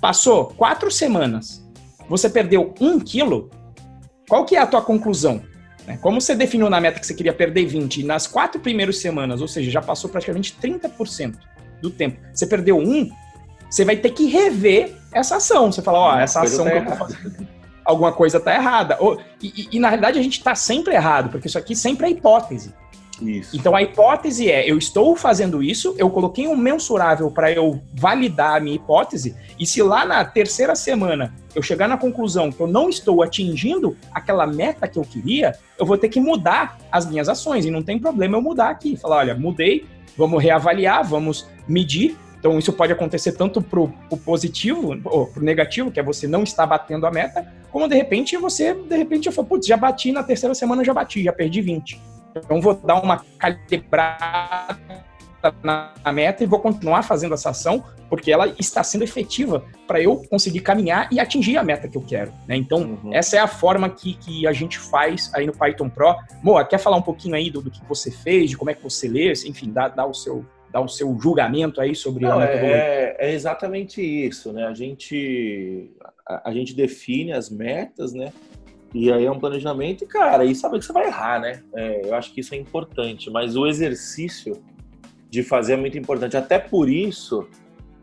[0.03, 1.65] passou quatro semanas,
[2.09, 3.49] você perdeu um quilo,
[4.27, 5.41] qual que é a tua conclusão?
[5.87, 5.97] Né?
[6.01, 9.47] Como você definiu na meta que você queria perder 20 nas quatro primeiras semanas, ou
[9.47, 11.37] seja, já passou praticamente 30%,
[11.81, 12.19] do tempo.
[12.33, 13.09] Você perdeu um,
[13.69, 15.71] você vai ter que rever essa ação.
[15.71, 17.47] Você fala, ó, oh, essa ação tá que eu tô fazendo,
[17.85, 18.97] alguma coisa tá errada.
[18.99, 22.09] Ou, e, e, na realidade a gente tá sempre errado, porque isso aqui sempre é
[22.09, 22.73] hipótese.
[23.21, 23.55] Isso.
[23.55, 28.55] Então a hipótese é: eu estou fazendo isso, eu coloquei um mensurável para eu validar
[28.55, 32.67] a minha hipótese, e se lá na terceira semana eu chegar na conclusão que eu
[32.67, 37.29] não estou atingindo aquela meta que eu queria, eu vou ter que mudar as minhas
[37.29, 37.65] ações.
[37.65, 38.97] E não tem problema eu mudar aqui.
[38.97, 39.85] Falar, olha, mudei,
[40.17, 42.17] vamos reavaliar, vamos medir.
[42.39, 46.27] Então, isso pode acontecer tanto para o positivo ou para o negativo, que é você
[46.27, 49.77] não estar batendo a meta, como de repente você, de repente, eu falo, putz, já
[49.77, 52.12] bati na terceira semana, já bati, já perdi 20.
[52.35, 54.77] Então, vou dar uma calibrada
[55.61, 60.17] na meta e vou continuar fazendo essa ação, porque ela está sendo efetiva para eu
[60.29, 62.31] conseguir caminhar e atingir a meta que eu quero.
[62.47, 62.55] Né?
[62.55, 63.13] Então, uhum.
[63.13, 66.15] essa é a forma que, que a gente faz aí no Python Pro.
[66.41, 68.83] Moa, quer falar um pouquinho aí do, do que você fez, de como é que
[68.83, 72.39] você lê, enfim, dá, dá o seu dar o seu julgamento aí sobre Não, a
[72.39, 72.75] metodologia.
[72.75, 74.65] É, é, exatamente isso, né?
[74.65, 75.91] A gente,
[76.27, 78.33] a, a, gente define as metas, né?
[78.93, 81.63] E aí é um planejamento e, cara, e sabe que você vai errar, né?
[81.75, 84.61] É, eu acho que isso é importante, mas o exercício
[85.29, 86.37] de fazer é muito importante.
[86.37, 87.47] Até por isso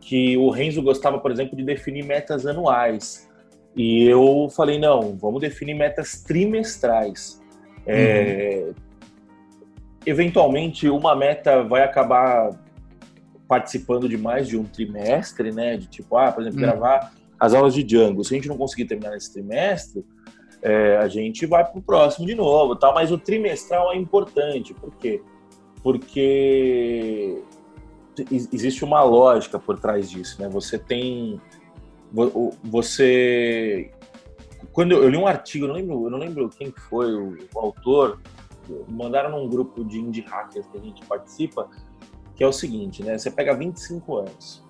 [0.01, 3.29] que o Renzo gostava, por exemplo, de definir metas anuais.
[3.73, 7.41] E eu falei, não, vamos definir metas trimestrais.
[7.85, 8.71] É, uhum.
[8.71, 8.73] É,
[10.05, 12.49] eventualmente, uma meta vai acabar
[13.47, 15.77] participando de mais de um trimestre, né?
[15.77, 16.65] De tipo, ah, por exemplo, uhum.
[16.65, 18.23] gravar as aulas de Django.
[18.23, 20.05] Se a gente não conseguir terminar nesse trimestre,
[20.61, 22.93] é, a gente vai para o próximo de novo, tal.
[22.93, 25.21] Mas o trimestral é importante, por quê?
[25.83, 27.41] porque
[28.31, 30.47] existe uma lógica por trás disso, né?
[30.49, 31.39] Você tem
[32.63, 33.91] você
[34.73, 38.21] quando eu, li um artigo, eu não lembro, não lembro quem foi o, o autor,
[38.87, 41.69] mandaram num grupo de indie hackers que a gente participa,
[42.35, 43.17] que é o seguinte, né?
[43.17, 44.63] Você pega 25 anos.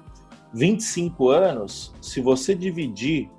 [0.53, 3.29] 25 anos, se você dividir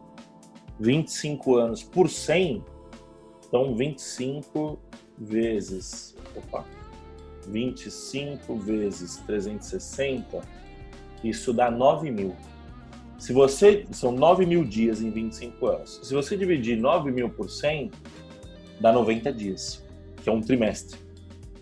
[0.81, 2.65] 25 anos por 100,
[3.47, 4.79] então 25
[5.19, 6.65] vezes, opa,
[7.47, 10.41] 25 vezes 360,
[11.23, 12.35] isso dá 9 mil.
[13.19, 13.87] Se você.
[13.93, 16.01] São 9 mil dias em 25 anos.
[16.03, 17.93] Se você dividir 9 mil por 100,
[18.81, 19.85] dá 90 dias,
[20.23, 20.99] que é um trimestre.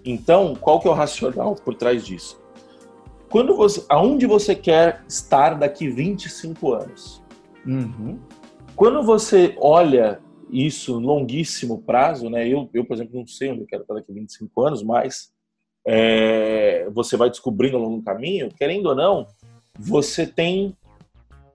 [0.03, 2.41] Então, qual que é o racional por trás disso?
[3.29, 7.23] Quando você, aonde você quer estar daqui 25 anos?
[7.67, 8.19] Uhum.
[8.81, 12.49] Quando você olha isso longuíssimo prazo, né?
[12.49, 15.35] Eu, eu, por exemplo, não sei onde eu quero estar daqui 25 anos, mas
[15.87, 19.27] é, você vai descobrindo ao longo do caminho, querendo ou não,
[19.79, 20.75] você tem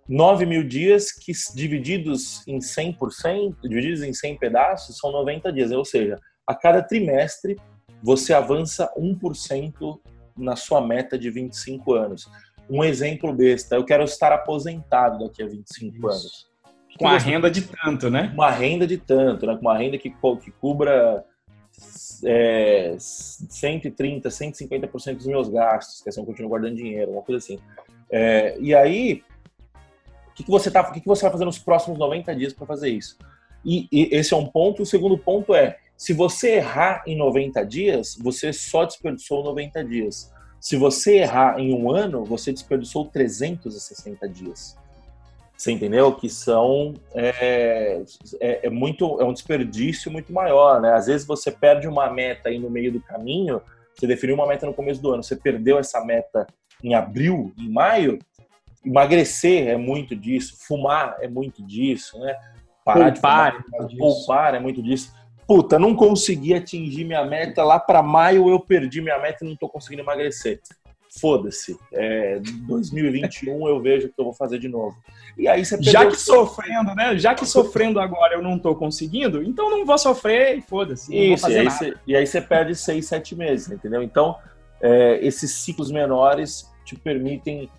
[0.08, 5.72] 9 mil dias que divididos em 100%, divididos em 100 pedaços, são 90 dias.
[5.72, 7.58] Ou seja, a cada trimestre
[8.04, 10.00] você avança 1%
[10.38, 12.30] na sua meta de 25 anos.
[12.70, 16.08] Um exemplo besta, eu quero estar aposentado daqui a 25 Isso.
[16.08, 16.55] anos.
[16.98, 18.32] Com a renda de tanto, né?
[18.34, 19.56] Uma renda de tanto, né?
[19.56, 21.26] Com uma renda que, que cubra
[22.24, 27.60] é, 130, 150% dos meus gastos, que assim eu continuo guardando dinheiro, uma coisa assim.
[28.10, 29.24] É, e aí,
[30.36, 32.68] que, que você tá, o que, que você vai fazer nos próximos 90 dias para
[32.68, 33.18] fazer isso?
[33.64, 34.84] E, e, esse é um ponto.
[34.84, 40.32] O segundo ponto é, se você errar em 90 dias, você só desperdiçou 90 dias.
[40.60, 44.78] Se você errar em um ano, você desperdiçou 360 dias.
[45.58, 46.14] Você entendeu?
[46.14, 48.04] Que são é,
[48.42, 50.94] é, é, muito é um desperdício muito maior, né?
[50.94, 53.62] Às vezes você perde uma meta aí no meio do caminho.
[53.94, 56.46] Você definiu uma meta no começo do ano, você perdeu essa meta
[56.84, 58.20] em abril, em maio,
[58.86, 62.36] emagrecer é muito disso, fumar é muito disso, né?
[62.84, 65.14] Parar poupar, de fumar, é poupar é muito disso.
[65.48, 69.56] Puta, não consegui atingir minha meta lá para maio, eu perdi minha meta e não
[69.56, 70.60] tô conseguindo emagrecer.
[71.20, 71.78] Foda-se.
[71.94, 74.98] É, 2021 eu vejo o que eu vou fazer de novo.
[75.38, 77.18] E aí você Já que sofrendo, né?
[77.18, 81.16] Já que sofrendo agora eu não tô conseguindo, então não vou sofrer e foda-se.
[81.16, 84.04] Isso, e aí, você, e aí, você, perde seis, sete meses, entendeu?
[84.04, 84.36] Então,
[84.82, 87.70] é, esses ciclos menores te permitem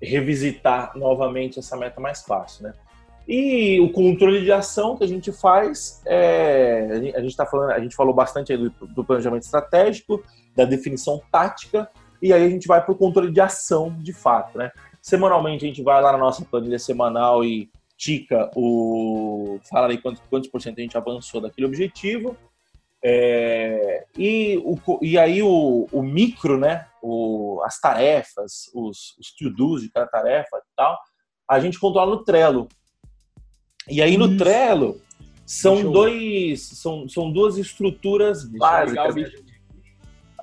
[0.00, 2.74] revisitar novamente essa meta mais fácil, né?
[3.26, 7.78] E o controle de ação que a gente faz, é, a gente está falando, a
[7.78, 10.22] gente falou bastante do, do, planejamento estratégico,
[10.56, 11.88] da definição tática,
[12.22, 14.70] e aí a gente vai para o controle de ação de fato, né?
[15.00, 20.22] Semanalmente a gente vai lá na nossa planilha semanal e tica o, fala aí quantos,
[20.30, 22.36] quantos por cento a gente avançou daquele objetivo,
[23.04, 29.82] é, e, o, e aí o, o micro, né, o, as tarefas, os, os to-dos
[29.82, 30.96] de cada tarefa e tal,
[31.48, 32.68] a gente controla no Trello.
[33.88, 34.38] E aí no Isso.
[34.38, 35.00] Trello
[35.44, 39.32] são dois, são, são duas estruturas Deixa básicas.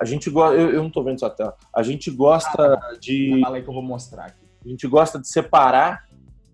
[0.00, 1.54] A gente gosta, eu, eu, não estou vendo sua tela.
[1.74, 3.38] A gente gosta ah, de.
[3.42, 4.46] Fala aí que eu vou mostrar aqui.
[4.64, 6.04] A gente gosta de separar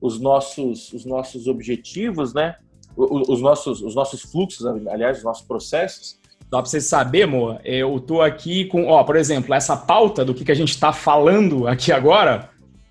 [0.01, 2.57] os nossos, os nossos objetivos, né?
[2.97, 6.19] os nossos, os nossos fluxos, aliás, os nossos processos.
[6.49, 10.33] Só para você saber, amor, eu tô aqui com, ó, por exemplo, essa pauta do
[10.33, 12.51] que, que a gente está falando aqui agora,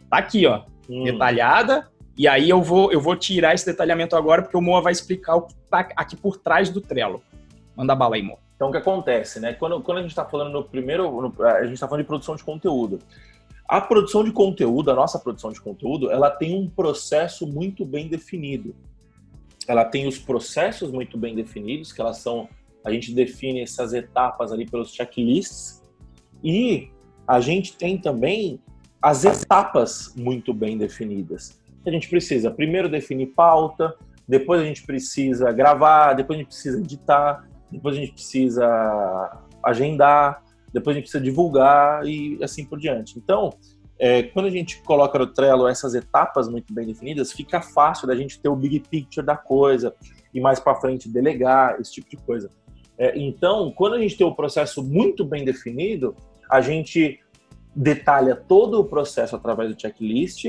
[0.10, 1.03] tá aqui, ó, hum.
[1.06, 1.88] detalhada.
[2.18, 5.36] E aí eu vou, eu vou tirar esse detalhamento agora, porque o Moa vai explicar
[5.36, 7.22] o que tá aqui por trás do Trello.
[7.76, 8.45] Manda bala aí, Moa.
[8.56, 9.53] Então, o que acontece, né?
[9.53, 12.36] Quando, quando a gente está falando no primeiro, no, a gente está falando de produção
[12.36, 12.99] de conteúdo.
[13.68, 18.08] A produção de conteúdo, a nossa produção de conteúdo, ela tem um processo muito bem
[18.08, 18.76] definido
[19.68, 22.47] ela tem os processos muito bem definidos, que elas são,
[22.84, 25.82] a gente define essas etapas ali pelos checklists,
[26.43, 26.89] e
[27.28, 28.60] a gente tem também
[29.01, 31.60] as etapas muito bem definidas.
[31.86, 33.95] A gente precisa primeiro definir pauta,
[34.28, 40.43] depois a gente precisa gravar, depois a gente precisa editar, depois a gente precisa agendar,
[40.73, 43.17] depois a gente precisa divulgar e assim por diante.
[43.17, 43.51] Então,
[43.97, 48.15] é, quando a gente coloca no Trello essas etapas muito bem definidas, fica fácil da
[48.15, 49.93] gente ter o big picture da coisa
[50.34, 52.49] e mais para frente delegar, esse tipo de coisa.
[52.97, 56.15] É, então, quando a gente tem o processo muito bem definido,
[56.49, 57.19] a gente
[57.76, 60.45] detalha todo o processo através do checklist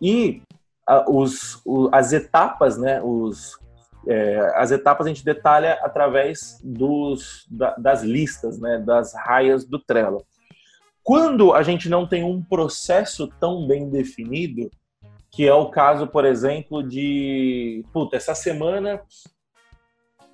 [0.00, 0.42] e
[0.86, 3.58] a, os, o, as etapas, né, os,
[4.06, 9.78] é, as etapas a gente detalha através dos, da, das listas, né, das raias do
[9.78, 10.24] Trello.
[11.02, 14.70] Quando a gente não tem um processo tão bem definido,
[15.30, 19.00] que é o caso, por exemplo, de, puta, essa semana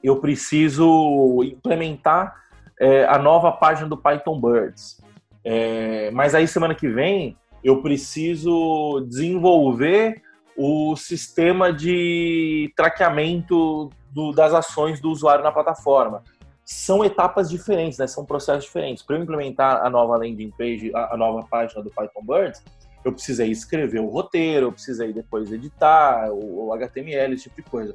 [0.02, 2.34] eu preciso implementar
[2.80, 5.00] é, a nova página do Python Birds.
[5.44, 10.22] É, mas aí semana que vem eu preciso desenvolver
[10.56, 16.22] o sistema de traqueamento do, das ações do usuário na plataforma.
[16.64, 18.06] São etapas diferentes, né?
[18.06, 19.02] são processos diferentes.
[19.02, 22.62] Para eu implementar a nova landing page, a, a nova página do Python Birds,
[23.04, 27.62] eu precisei escrever o roteiro, eu precisei depois editar o, o HTML, esse tipo de
[27.62, 27.94] coisa.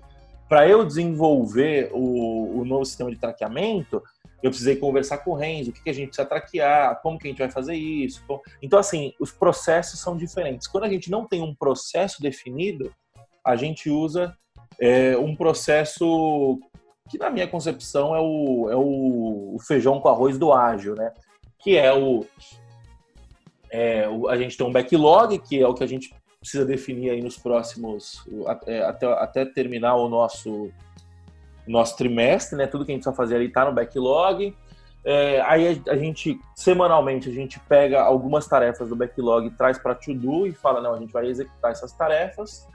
[0.49, 4.01] Para eu desenvolver o, o, novo sistema de traqueamento,
[4.43, 7.27] eu precisei conversar com o Renzo, o que, que a gente precisa traquear, como que
[7.27, 8.23] a gente vai fazer isso.
[8.61, 10.67] Então, assim, os processos são diferentes.
[10.67, 12.93] Quando a gente não tem um processo definido,
[13.43, 14.35] a gente usa
[14.79, 16.59] é, um processo
[17.09, 21.11] que, na minha concepção, é o, é o feijão com arroz do ágil, né?
[21.59, 22.25] Que é o,
[23.71, 27.21] é, a gente tem um backlog, que é o que a gente precisa definir aí
[27.21, 30.71] nos próximos, até, até terminar o nosso,
[31.68, 32.68] nosso trimestre, né?
[32.68, 34.55] Tudo que a gente precisa fazer ali está no backlog.
[35.03, 39.95] É, aí a, a, gente, semanalmente, a gente pega algumas tarefas do backlog, traz para
[39.95, 42.68] to-do e fala, não, a gente vai executar essas tarefas.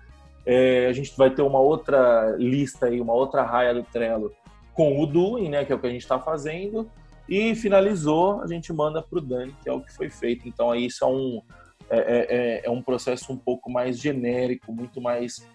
[0.45, 4.33] É, a gente vai ter uma outra lista aí, uma outra raia do Trello
[4.75, 6.91] com o doing, né, que é o que a gente está fazendo.
[7.29, 10.49] E finalizou, a gente manda para o Dani, que é o que foi feito.
[10.49, 11.43] Então, aí isso é um,
[11.89, 15.47] é, é, é, é um processo um pouco mais genérico, muito mais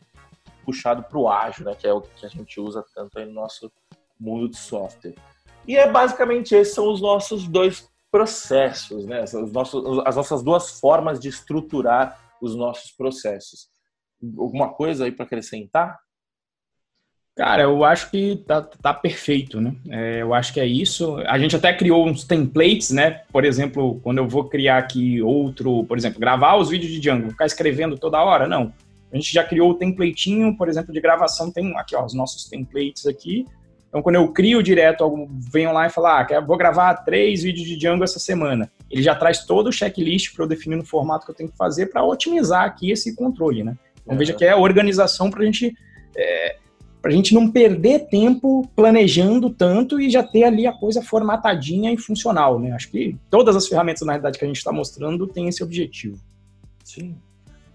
[0.68, 1.74] puxado para o ágil, né?
[1.74, 3.72] Que é o que a gente usa tanto no nosso
[4.20, 5.16] mundo de software.
[5.66, 9.24] E é basicamente esses são os nossos dois processos, né?
[9.24, 13.70] Os nossos, as nossas duas formas de estruturar os nossos processos.
[14.38, 15.98] Alguma coisa aí para acrescentar?
[17.34, 19.74] Cara, eu acho que tá, tá perfeito, né?
[19.90, 21.18] É, eu acho que é isso.
[21.28, 23.22] A gente até criou uns templates, né?
[23.32, 27.30] Por exemplo, quando eu vou criar aqui outro, por exemplo, gravar os vídeos de Django,
[27.30, 28.74] ficar escrevendo toda hora, não.
[29.12, 32.46] A gente já criou o templatinho, por exemplo, de gravação, tem aqui, ó, os nossos
[32.46, 33.46] templates aqui.
[33.88, 37.78] Então, quando eu crio direto, venho lá e falar, ah, vou gravar três vídeos de
[37.78, 38.70] Django essa semana.
[38.92, 41.58] Ele já traz todo o checklist para eu definir no formato que eu tenho que
[41.58, 43.78] fazer para otimizar aqui esse controle, né?
[44.04, 44.18] Então, é.
[44.18, 45.74] veja que é a organização para a gente
[46.16, 46.58] é,
[47.02, 51.94] para a gente não perder tempo planejando tanto e já ter ali a coisa formatadinha
[51.94, 52.72] e funcional, né?
[52.72, 56.20] Acho que todas as ferramentas, na realidade, que a gente está mostrando têm esse objetivo.
[56.84, 57.16] Sim.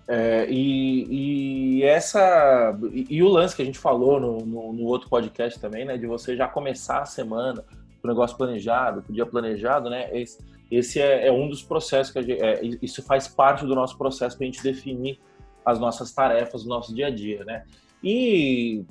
[0.09, 4.84] É, e, e, essa e, e, o lance que a gente falou no, no, no,
[4.84, 7.64] outro podcast também, né, de você já começar a semana
[8.00, 10.11] com o negócio planejado, com o dia planejado, né?
[10.12, 10.38] Esse,
[10.70, 14.36] esse é, é, um dos processos que gente, é, isso faz parte do nosso processo
[14.36, 15.20] para a gente definir
[15.64, 17.64] as nossas tarefas, o nosso dia a dia, né?
[18.03, 18.84] E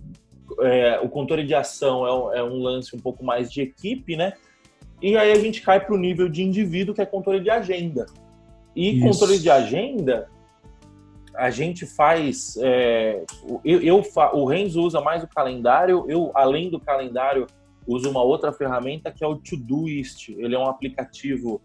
[0.62, 4.16] é, o controle de ação é um, é um, lance um pouco mais de equipe,
[4.16, 4.34] né?
[5.02, 8.06] E aí a gente cai para o nível de indivíduo, que é controle de agenda.
[8.76, 9.06] E Isso.
[9.06, 10.30] controle de agenda,
[11.36, 12.58] a gente faz.
[12.58, 13.24] É,
[13.64, 14.04] eu, eu,
[14.34, 17.48] o Renzo usa mais o calendário, eu, além do calendário,
[17.88, 20.30] uso uma outra ferramenta que é o Todoist.
[20.30, 21.62] Ele é um aplicativo.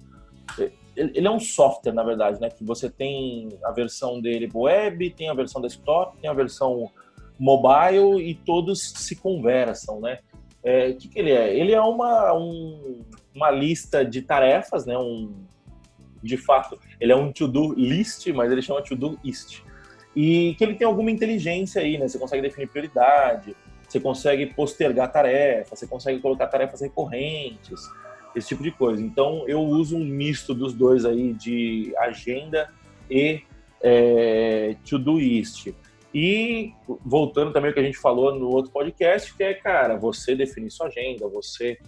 [0.97, 2.49] Ele é um software, na verdade, né?
[2.49, 6.91] Que você tem a versão dele web, tem a versão desktop, tem a versão
[7.39, 10.21] mobile e todos se conversam, né?
[10.65, 11.55] É, o que, que ele é?
[11.55, 13.05] Ele é uma, um,
[13.35, 14.97] uma lista de tarefas, né?
[14.97, 15.35] Um,
[16.23, 19.61] de fato, ele é um to-do list, mas ele chama to-do list.
[20.15, 22.09] E que ele tem alguma inteligência aí, né?
[22.09, 23.55] Você consegue definir prioridade,
[23.87, 27.81] você consegue postergar tarefas, você consegue colocar tarefas recorrentes,
[28.35, 29.03] esse tipo de coisa.
[29.03, 32.71] Então, eu uso um misto dos dois aí de agenda
[33.11, 33.43] e
[33.83, 35.69] é, to-do list.
[36.15, 36.73] E
[37.05, 40.71] voltando também ao que a gente falou no outro podcast, que é, cara, você definir
[40.71, 41.79] sua agenda, você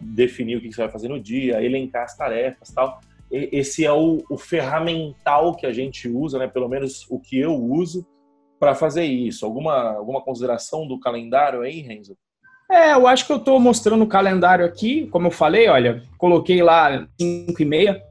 [0.00, 3.00] definir o que você vai fazer no dia, elencar as tarefas tal.
[3.30, 6.46] Esse é o, o ferramental que a gente usa, né?
[6.46, 8.06] Pelo menos o que eu uso
[8.58, 9.44] para fazer isso.
[9.44, 12.16] Alguma, alguma consideração do calendário aí, Renzo?
[12.70, 16.62] É, eu acho que eu estou mostrando o calendário aqui, como eu falei, olha, coloquei
[16.62, 18.02] lá 5 e meia,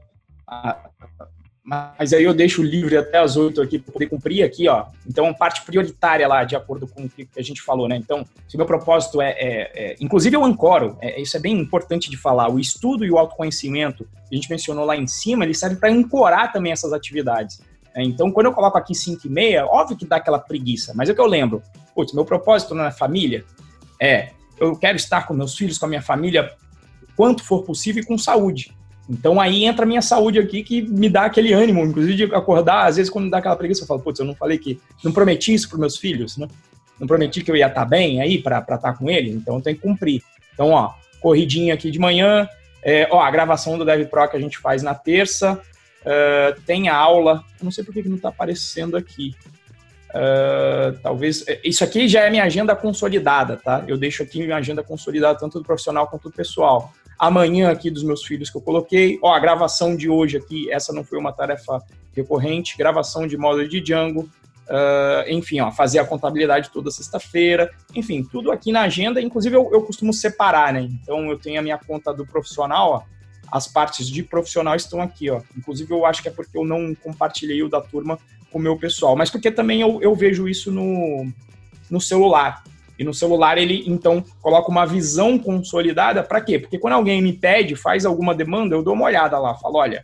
[1.64, 4.86] mas aí eu deixo livre até as 8 aqui para poder cumprir aqui, ó.
[5.06, 7.96] Então, parte prioritária lá, de acordo com o que a gente falou, né?
[7.96, 11.58] Então, se o meu propósito é, é, é inclusive eu ancoro, é, isso é bem
[11.58, 15.44] importante de falar, o estudo e o autoconhecimento, que a gente mencionou lá em cima,
[15.44, 17.62] ele serve para ancorar também essas atividades.
[17.94, 21.08] É, então, quando eu coloco aqui 5 e meia, óbvio que dá aquela preguiça, mas
[21.08, 21.62] é o que eu lembro.
[21.94, 23.44] Putz, meu propósito na família
[24.00, 26.52] é, eu quero estar com meus filhos, com a minha família,
[27.16, 28.76] quanto for possível e com saúde.
[29.08, 32.86] Então aí entra a minha saúde aqui que me dá aquele ânimo, inclusive de acordar,
[32.86, 35.52] às vezes quando dá aquela preguiça, eu falo, putz, eu não falei que, não prometi
[35.52, 36.48] isso para meus filhos, né?
[36.98, 39.56] Não prometi que eu ia estar tá bem aí para estar tá com eles, então
[39.56, 40.22] eu tenho que cumprir.
[40.54, 42.48] Então, ó, corridinha aqui de manhã,
[42.82, 45.60] é, ó, a gravação do Dev Pro que a gente faz na terça,
[46.02, 49.34] uh, tem a aula, não sei por que não está aparecendo aqui.
[50.10, 53.82] Uh, talvez, é, isso aqui já é minha agenda consolidada, tá?
[53.88, 58.02] Eu deixo aqui minha agenda consolidada tanto do profissional quanto do pessoal amanhã aqui dos
[58.02, 59.18] meus filhos que eu coloquei.
[59.22, 63.68] Ó, a gravação de hoje aqui, essa não foi uma tarefa recorrente, gravação de módulo
[63.68, 64.28] de Django,
[64.64, 69.20] Uh, enfim, ó, fazer a contabilidade toda sexta-feira, enfim, tudo aqui na agenda.
[69.20, 70.88] Inclusive, eu, eu, costumo separar, né?
[70.90, 73.02] Então, eu tenho a minha conta do profissional, ó,
[73.52, 75.42] as partes de profissional estão aqui, ó.
[75.56, 78.18] Inclusive, eu acho que é porque eu não compartilhei o da turma
[78.50, 81.30] com o meu pessoal, mas porque também eu, eu vejo isso no,
[81.90, 82.64] no celular.
[82.98, 86.58] E no celular ele então coloca uma visão consolidada para quê?
[86.58, 90.02] Porque quando alguém me pede, faz alguma demanda, eu dou uma olhada lá, falo, olha,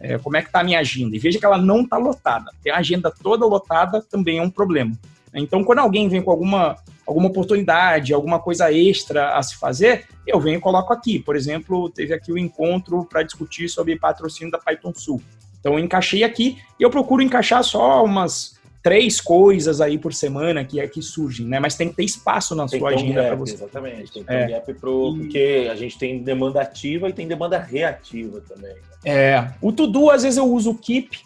[0.00, 1.16] é, como é que está a minha agenda?
[1.16, 2.52] E veja que ela não está lotada.
[2.62, 4.92] Ter a agenda toda lotada também é um problema.
[5.34, 6.76] Então, quando alguém vem com alguma,
[7.06, 11.18] alguma oportunidade, alguma coisa extra a se fazer, eu venho e coloco aqui.
[11.18, 15.20] Por exemplo, teve aqui o encontro para discutir sobre patrocínio da Python Sul.
[15.60, 20.64] Então, eu encaixei aqui e eu procuro encaixar só umas três coisas aí por semana
[20.64, 21.58] que, que surgem, né?
[21.58, 23.54] Mas tem que ter espaço na tem sua agenda um para você.
[23.54, 24.46] Exatamente, tem que ter é.
[24.46, 25.18] um gap pro, e...
[25.18, 28.74] porque a gente tem demanda ativa e tem demanda reativa também.
[28.74, 28.80] Né?
[29.04, 31.20] É, o To-Do às vezes eu uso o Keep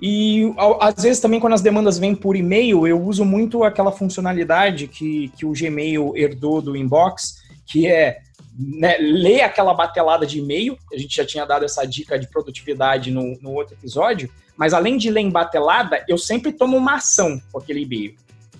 [0.00, 4.86] e às vezes também quando as demandas vêm por e-mail, eu uso muito aquela funcionalidade
[4.86, 8.18] que, que o Gmail herdou do Inbox, que é
[8.58, 13.10] né, ler aquela batelada de e-mail, a gente já tinha dado essa dica de produtividade
[13.10, 17.40] no, no outro episódio, mas além de ler em batelada, eu sempre tomo uma ação
[17.50, 18.14] com aquele e-mail.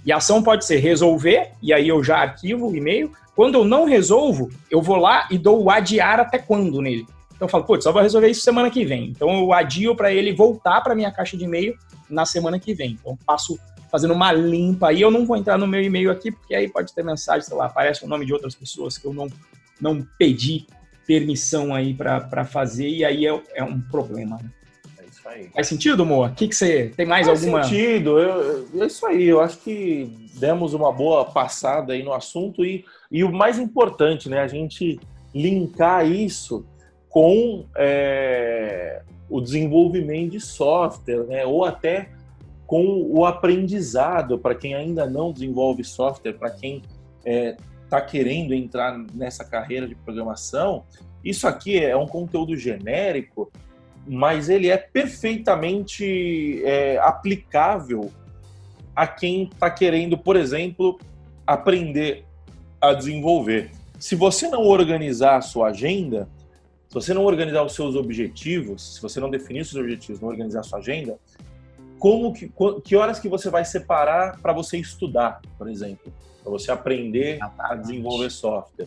[0.05, 3.13] E a ação pode ser resolver, e aí eu já arquivo o e-mail.
[3.35, 7.07] Quando eu não resolvo, eu vou lá e dou o adiar até quando nele.
[7.35, 9.09] Então eu falo, putz, só vou resolver isso semana que vem.
[9.09, 11.77] Então eu adio para ele voltar para minha caixa de e-mail
[12.09, 12.93] na semana que vem.
[13.01, 13.59] Então passo
[13.91, 15.01] fazendo uma limpa aí.
[15.01, 17.67] Eu não vou entrar no meu e-mail aqui, porque aí pode ter mensagem, sei lá,
[17.67, 19.29] aparece o nome de outras pessoas que eu não,
[19.81, 20.67] não pedi
[21.07, 24.37] permissão aí para fazer, e aí é, é um problema.
[24.43, 24.51] Né?
[25.29, 25.49] Aí.
[25.55, 26.29] Faz sentido, Moa?
[26.29, 27.63] O que, que você tem mais Faz alguma?
[27.63, 28.19] Faz sentido.
[28.19, 29.25] Eu, é isso aí.
[29.25, 34.29] Eu acho que demos uma boa passada aí no assunto e, e o mais importante,
[34.29, 34.41] né?
[34.41, 34.99] A gente
[35.35, 36.67] linkar isso
[37.09, 41.45] com é, o desenvolvimento de software, né?
[41.45, 42.11] Ou até
[42.67, 46.91] com o aprendizado para quem ainda não desenvolve software, para quem está
[47.25, 47.57] é,
[47.89, 50.85] tá querendo entrar nessa carreira de programação.
[51.25, 53.51] Isso aqui é um conteúdo genérico
[54.07, 58.11] mas ele é perfeitamente é, aplicável
[58.95, 60.99] a quem está querendo, por exemplo,
[61.47, 62.25] aprender
[62.81, 63.71] a desenvolver.
[63.99, 66.29] Se você não organizar a sua agenda,
[66.89, 70.29] se você não organizar os seus objetivos, se você não definir os seus objetivos, não
[70.29, 71.19] organizar a sua agenda,
[71.99, 72.53] como que,
[72.85, 77.75] que horas que você vai separar para você estudar, por exemplo, para você aprender a
[77.75, 78.87] desenvolver software?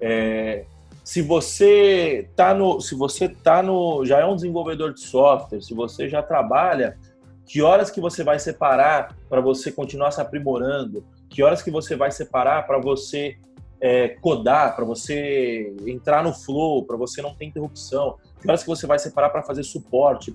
[0.00, 0.64] É,
[1.04, 5.74] se você tá no, se você tá no, já é um desenvolvedor de software, se
[5.74, 6.98] você já trabalha,
[7.44, 11.04] que horas que você vai separar para você continuar se aprimorando?
[11.28, 13.36] Que horas que você vai separar para você
[13.82, 18.16] é, codar, para você entrar no flow, para você não ter interrupção?
[18.40, 20.34] Que horas que você vai separar para fazer suporte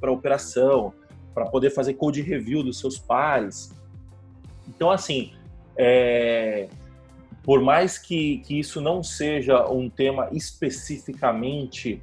[0.00, 0.92] para operação,
[1.34, 3.72] para poder fazer code review dos seus pares?
[4.68, 5.32] Então, assim,
[5.76, 6.68] é,
[7.46, 12.02] por mais que, que isso não seja um tema especificamente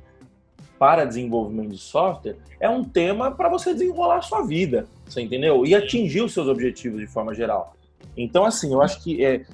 [0.79, 5.65] para desenvolvimento de software, é um tema para você desenrolar a sua vida, você entendeu?
[5.65, 7.75] E atingir os seus objetivos de forma geral.
[8.15, 9.45] Então, assim, eu acho que é,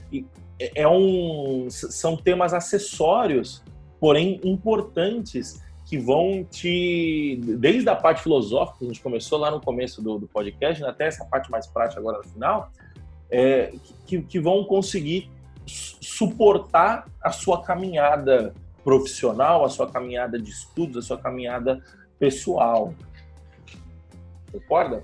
[0.59, 3.63] é, é um, são temas acessórios,
[3.99, 7.41] porém importantes, que vão te.
[7.57, 11.07] Desde a parte filosófica, que a gente começou lá no começo do, do podcast, até
[11.07, 12.71] essa parte mais prática agora no final,
[13.29, 13.73] é,
[14.05, 15.29] que, que vão conseguir
[15.69, 18.53] suportar a sua caminhada
[18.83, 21.81] profissional, a sua caminhada de estudos, a sua caminhada
[22.17, 22.93] pessoal.
[24.51, 25.03] Concorda?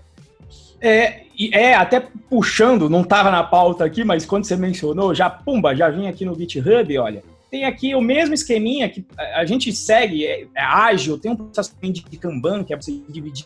[0.81, 1.99] É, é, até
[2.29, 6.25] puxando, não estava na pauta aqui, mas quando você mencionou, já, pumba, já vim aqui
[6.25, 11.17] no GitHub, olha, tem aqui o mesmo esqueminha que a gente segue, é, é ágil,
[11.17, 13.45] tem um processo de Kanban, que é você dividir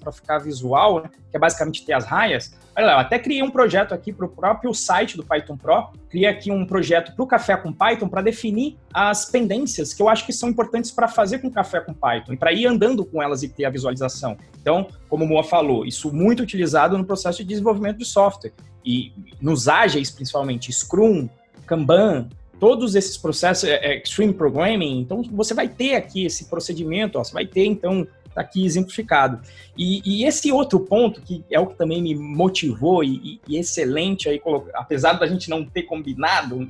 [0.00, 2.54] para ficar visual, né, que é basicamente ter as raias.
[2.76, 5.88] Olha lá, eu até criei um projeto aqui para o próprio site do Python Pro,
[6.08, 10.08] criei aqui um projeto para o Café com Python para definir as pendências que eu
[10.08, 13.22] acho que são importantes para fazer com Café com Python e para ir andando com
[13.22, 14.36] elas e ter a visualização.
[14.60, 18.52] Então, como o Moa falou, isso muito utilizado no processo de desenvolvimento de software
[18.84, 21.28] e nos ágeis, principalmente Scrum,
[21.66, 27.18] Kanban, todos esses processos, é, é, Extreme Programming, então você vai ter aqui esse procedimento,
[27.18, 28.06] ó, você vai ter então
[28.38, 29.40] aqui exemplificado.
[29.76, 34.28] E, e, esse outro ponto, que é o que também me motivou e, e excelente,
[34.28, 34.40] aí,
[34.74, 36.66] apesar da gente não ter combinado,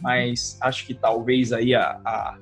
[0.00, 2.36] mas acho que talvez aí a, a,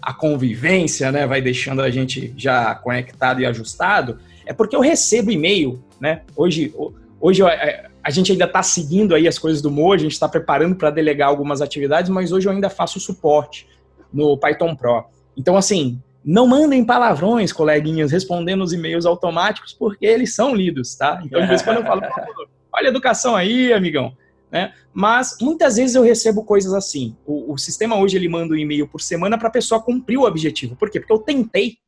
[0.00, 5.30] a convivência né, vai deixando a gente já conectado e ajustado, é porque eu recebo
[5.30, 6.22] e-mail, né?
[6.34, 6.74] Hoje,
[7.20, 10.28] hoje a, a gente ainda está seguindo aí as coisas do Mo, a gente está
[10.28, 13.66] preparando para delegar algumas atividades, mas hoje eu ainda faço suporte
[14.12, 15.04] no Python Pro.
[15.36, 21.20] Então, assim, não mandem palavrões, coleguinhas, respondendo os e-mails automáticos, porque eles são lidos, tá?
[21.24, 22.02] Então, de vez em quando eu falo,
[22.72, 24.16] olha a educação aí, amigão.
[24.50, 24.72] Né?
[24.92, 27.16] Mas muitas vezes eu recebo coisas assim.
[27.26, 30.24] O, o sistema hoje ele manda um e-mail por semana para a pessoa cumprir o
[30.24, 30.76] objetivo.
[30.76, 31.00] Por quê?
[31.00, 31.78] Porque eu tentei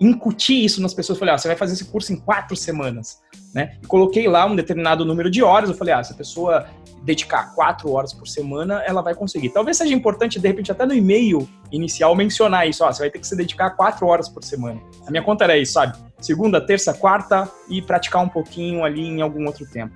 [0.00, 1.18] incutir isso nas pessoas.
[1.18, 3.20] Falei, ah, você vai fazer esse curso em quatro semanas,
[3.54, 3.76] né?
[3.82, 5.70] E coloquei lá um determinado número de horas.
[5.70, 6.66] Eu falei, ah, se a pessoa
[7.02, 9.50] dedicar quatro horas por semana, ela vai conseguir.
[9.50, 12.84] Talvez seja importante, de repente, até no e-mail inicial mencionar isso.
[12.84, 14.80] Ó, você vai ter que se dedicar quatro horas por semana.
[15.06, 15.96] A minha conta era isso, sabe?
[16.20, 19.94] Segunda, terça, quarta e praticar um pouquinho ali em algum outro tempo.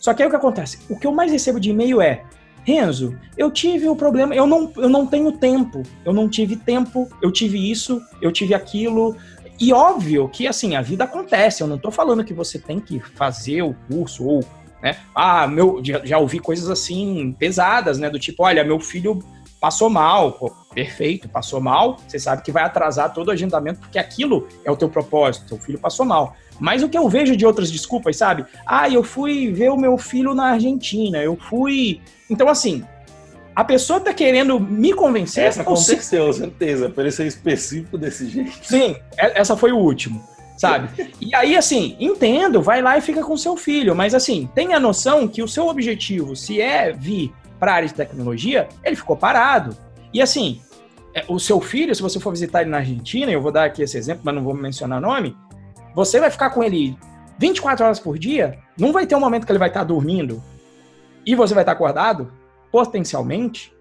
[0.00, 0.78] Só que aí o que acontece?
[0.88, 2.24] O que eu mais recebo de e-mail é
[2.64, 6.56] Renzo, eu tive o um problema, eu não, eu não tenho tempo, eu não tive
[6.56, 9.16] tempo, eu tive isso, eu tive aquilo.
[9.62, 12.98] E óbvio que, assim, a vida acontece, eu não tô falando que você tem que
[12.98, 14.44] fazer o curso ou,
[14.82, 19.20] né, ah, meu, já, já ouvi coisas assim pesadas, né, do tipo, olha, meu filho
[19.60, 24.00] passou mal, pô, perfeito, passou mal, você sabe que vai atrasar todo o agendamento, porque
[24.00, 26.34] aquilo é o teu propósito, teu filho passou mal.
[26.58, 28.44] Mas o que eu vejo de outras desculpas, sabe?
[28.66, 32.00] Ah, eu fui ver o meu filho na Argentina, eu fui.
[32.28, 32.84] Então, assim,
[33.54, 35.44] a pessoa tá querendo me convencer.
[35.44, 36.40] Essa aconteceu, se...
[36.40, 38.52] certeza, por ele ser específico desse jeito.
[38.62, 40.22] Sim, essa foi o último,
[40.56, 40.88] sabe?
[41.20, 45.28] e aí, assim, entendo, vai lá e fica com seu filho, mas assim, tenha noção
[45.28, 49.76] que o seu objetivo, se é vir para a área de tecnologia, ele ficou parado.
[50.12, 50.60] E assim,
[51.14, 53.82] é, o seu filho, se você for visitar ele na Argentina, eu vou dar aqui
[53.82, 55.36] esse exemplo, mas não vou mencionar nome,
[55.94, 56.96] você vai ficar com ele
[57.38, 60.42] 24 horas por dia, não vai ter um momento que ele vai estar dormindo
[61.24, 62.32] e você vai estar acordado,
[62.72, 63.72] potencialmente,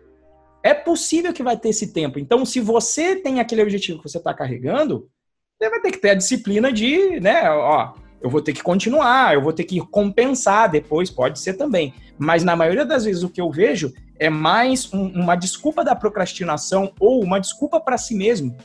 [0.61, 2.19] é possível que vai ter esse tempo.
[2.19, 5.09] Então, se você tem aquele objetivo que você está carregando,
[5.57, 9.33] você vai ter que ter a disciplina de, né, ó, eu vou ter que continuar,
[9.33, 11.93] eu vou ter que compensar depois, pode ser também.
[12.17, 15.95] Mas na maioria das vezes o que eu vejo é mais um, uma desculpa da
[15.95, 18.55] procrastinação ou uma desculpa para si mesmo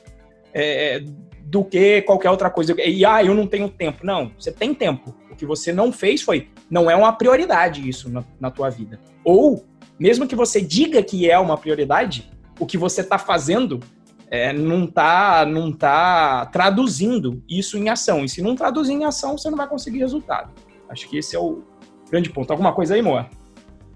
[0.53, 1.03] é,
[1.47, 2.75] do que qualquer outra coisa.
[2.79, 4.05] E ah, eu não tenho tempo.
[4.05, 5.15] Não, você tem tempo.
[5.31, 9.01] O que você não fez foi, não é uma prioridade isso na, na tua vida.
[9.25, 9.65] Ou,
[9.99, 13.81] mesmo que você diga que é uma prioridade, o que você está fazendo
[14.29, 18.25] é, não tá, não tá traduzindo isso em ação.
[18.25, 20.53] E se não traduzir em ação, você não vai conseguir resultado.
[20.89, 21.63] Acho que esse é o
[22.11, 22.51] grande ponto.
[22.51, 23.29] Alguma coisa aí, Moa?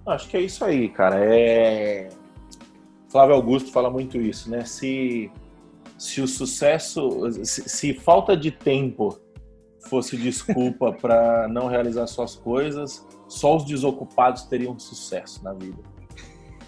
[0.07, 1.17] Acho que é isso aí, cara.
[1.23, 2.09] É...
[3.09, 4.65] Flávio Augusto fala muito isso, né?
[4.65, 5.31] Se,
[5.99, 7.11] se o sucesso,
[7.45, 9.19] se, se falta de tempo
[9.89, 15.79] fosse desculpa para não realizar suas coisas, só os desocupados teriam sucesso na vida.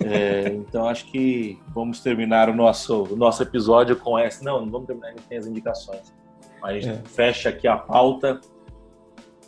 [0.01, 4.43] É, então acho que vamos terminar o nosso, o nosso episódio com essa.
[4.45, 6.13] Não, não vamos terminar, ainda tem as indicações.
[6.61, 7.01] Mas é.
[7.05, 8.41] fecha aqui a pauta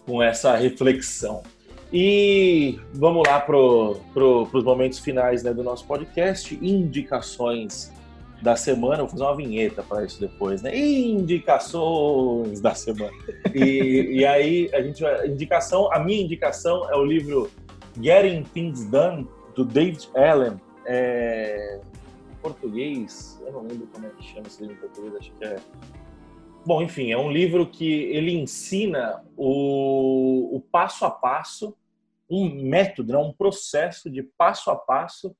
[0.04, 1.42] com essa reflexão.
[1.92, 3.56] E vamos lá para
[4.12, 6.58] pro, os momentos finais né, do nosso podcast.
[6.60, 7.92] Indicações
[8.44, 8.98] da semana.
[8.98, 10.76] Vou fazer uma vinheta para isso depois, né?
[10.76, 13.16] Indicações da semana.
[13.54, 15.26] E, e aí, a gente vai.
[15.26, 17.50] Indicação, a minha indicação é o livro
[18.00, 20.60] Getting Things Done, do David Allen.
[20.84, 21.80] É,
[22.30, 25.44] em português, eu não lembro como é que chama esse livro em português, acho que
[25.46, 25.56] é
[26.66, 31.76] Bom, enfim, é um livro que ele ensina o, o passo a passo
[32.30, 35.36] um método, né, um processo de passo a passo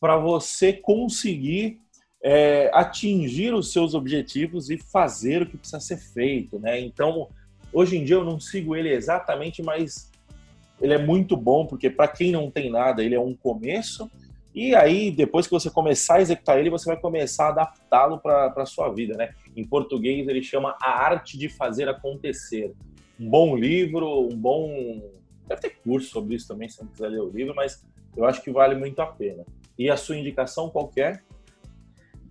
[0.00, 1.83] para você conseguir
[2.24, 6.80] é, atingir os seus objetivos e fazer o que precisa ser feito, né?
[6.80, 7.28] Então,
[7.70, 10.10] hoje em dia eu não sigo ele exatamente, mas
[10.80, 14.10] ele é muito bom porque para quem não tem nada, ele é um começo.
[14.54, 18.54] E aí, depois que você começar a executar ele, você vai começar a adaptá-lo para
[18.56, 19.34] a sua vida, né?
[19.54, 22.72] Em português, ele chama A Arte de Fazer Acontecer.
[23.20, 25.02] Um bom livro, um bom
[25.46, 27.84] Deve ter curso sobre isso também, se não quiser ler o livro, mas
[28.16, 29.44] eu acho que vale muito a pena.
[29.78, 31.16] E a sua indicação qualquer?
[31.16, 31.33] É?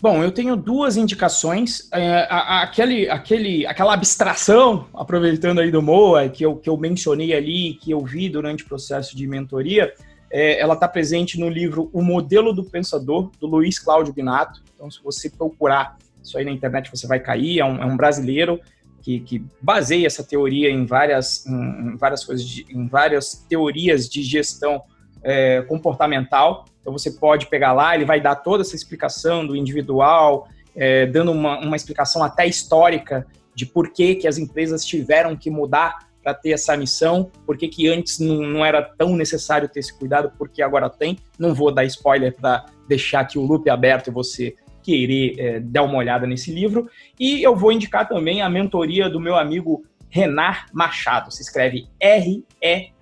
[0.04, 1.88] Bom, eu tenho duas indicações.
[1.89, 7.76] É, aquele, aquele, aquela abstração, aproveitando aí do Moa, que eu, que eu mencionei ali,
[7.76, 9.93] que eu vi durante o processo de mentoria,
[10.30, 14.62] é, ela está presente no livro O Modelo do Pensador, do Luiz Cláudio Binato.
[14.76, 17.62] Então, se você procurar isso aí na internet, você vai cair.
[17.62, 18.60] É um, é um brasileiro
[19.01, 24.22] que, que baseia essa teoria em várias, em, várias coisas, de, em várias teorias de
[24.22, 24.82] gestão
[25.24, 26.66] é, comportamental.
[26.84, 31.32] Então você pode pegar lá, ele vai dar toda essa explicação do individual, é, dando
[31.32, 33.26] uma, uma explicação até histórica
[33.56, 37.70] de por que, que as empresas tiveram que mudar para ter essa missão, por que,
[37.70, 41.18] que antes não, não, era tão necessário ter esse cuidado, porque agora tem.
[41.38, 45.84] Não vou dar spoiler para deixar aqui o loop aberto e você querer é, dar
[45.84, 46.90] uma olhada nesse livro.
[47.20, 51.32] E eu vou indicar também a mentoria do meu amigo Renar Machado.
[51.32, 52.94] Se escreve R-E-N-A-R-D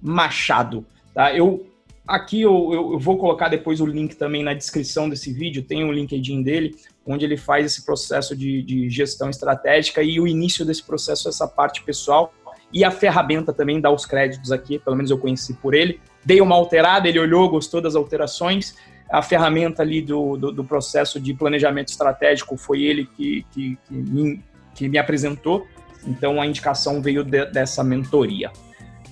[0.00, 0.84] Machado.
[1.14, 1.34] Tá?
[1.34, 1.66] Eu
[2.08, 5.92] aqui eu, eu, vou colocar depois o link também na descrição desse vídeo, tem o
[5.92, 6.74] LinkedIn dele,
[7.06, 11.46] onde ele faz esse processo de, de gestão estratégica e o início desse processo, essa
[11.46, 12.32] parte pessoal.
[12.72, 16.00] E a ferramenta também dá os créditos aqui, pelo menos eu conheci por ele.
[16.24, 18.74] Dei uma alterada, ele olhou, gostou das alterações.
[19.10, 23.94] A ferramenta ali do, do, do processo de planejamento estratégico foi ele que, que, que,
[23.94, 24.44] me,
[24.74, 25.66] que me apresentou.
[26.06, 28.50] Então a indicação veio de, dessa mentoria.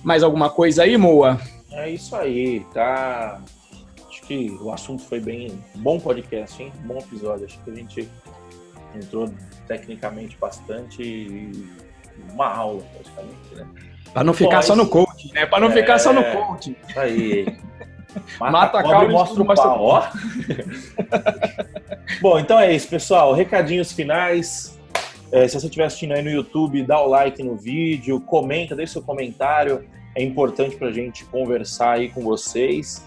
[0.03, 1.39] Mais alguma coisa aí, Moa?
[1.71, 3.41] É isso aí, tá?
[4.07, 5.63] Acho que o assunto foi bem.
[5.75, 6.71] Bom podcast, hein?
[6.85, 7.45] Bom episódio.
[7.45, 8.09] Acho que a gente
[8.95, 9.29] entrou
[9.67, 11.67] tecnicamente bastante e
[12.33, 13.67] uma aula, praticamente, né?
[14.13, 15.45] Para não ficar Bom, só no coach, né?
[15.45, 15.71] Para não é...
[15.71, 16.75] ficar só no coach.
[16.87, 17.45] Isso aí.
[18.39, 20.03] Mata, Mata a calma e mostra o pau, ó.
[22.21, 23.33] Bom, então é isso, pessoal.
[23.33, 24.76] Recadinhos finais.
[25.31, 28.93] É, se você estiver assistindo aí no YouTube, dá o like no vídeo, comenta, deixa
[28.93, 29.85] seu comentário.
[30.15, 33.05] É importante para a gente conversar aí com vocês.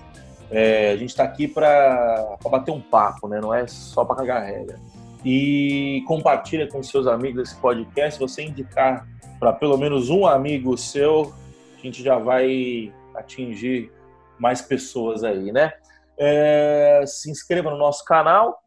[0.50, 3.40] É, a gente está aqui para bater um papo, né?
[3.40, 4.78] Não é só para cagar regra.
[5.24, 8.14] E compartilha com seus amigos esse podcast.
[8.14, 9.06] Se você indicar
[9.38, 11.32] para pelo menos um amigo seu,
[11.78, 13.90] a gente já vai atingir
[14.38, 15.72] mais pessoas aí, né?
[16.18, 18.62] É, se inscreva no nosso canal,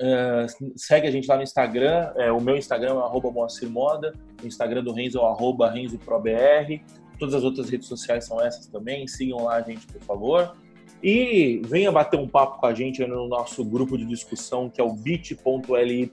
[0.00, 0.46] é,
[0.76, 2.12] segue a gente lá no Instagram.
[2.16, 6.82] É, o meu Instagram é arroba Moacir Moda, o Instagram do Renzo é arroba RenzoProBR.
[7.18, 9.06] Todas as outras redes sociais são essas também.
[9.08, 10.56] Sigam lá a gente, por favor.
[11.02, 14.84] E venha bater um papo com a gente no nosso grupo de discussão, que é
[14.84, 16.10] o bit.ly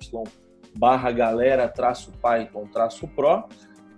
[0.78, 3.46] barra galera traço Python traço Pro.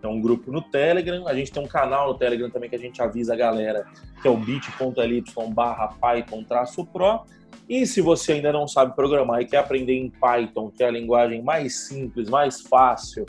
[0.01, 1.27] É um grupo no Telegram.
[1.27, 3.85] A gente tem um canal no Telegram também que a gente avisa a galera,
[4.21, 7.21] que é o bit.ly barra Python traço Pro.
[7.67, 10.91] E se você ainda não sabe programar e quer aprender em Python, que é a
[10.91, 13.25] linguagem mais simples, mais fácil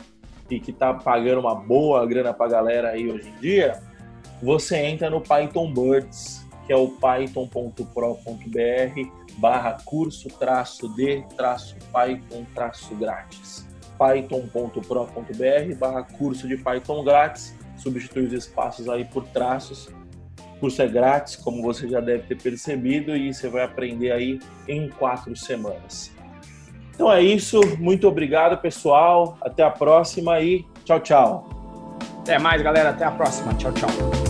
[0.49, 3.79] e que está pagando uma boa grana para a galera aí hoje em dia,
[4.41, 7.83] você entra no Python Birds, que é o python.pro.br
[9.37, 13.68] barra curso traço de traço Python traço grátis.
[13.99, 17.55] python.pro.br barra curso de Python grátis.
[17.75, 19.89] Substitui os espaços aí por traços.
[20.55, 24.39] O curso é grátis, como você já deve ter percebido, e você vai aprender aí
[24.67, 26.11] em quatro semanas.
[26.93, 27.61] Então é isso.
[27.77, 29.37] Muito obrigado, pessoal.
[29.41, 31.49] Até a próxima e tchau, tchau.
[32.19, 32.89] Até mais, galera.
[32.89, 33.53] Até a próxima.
[33.53, 34.28] Tchau, tchau.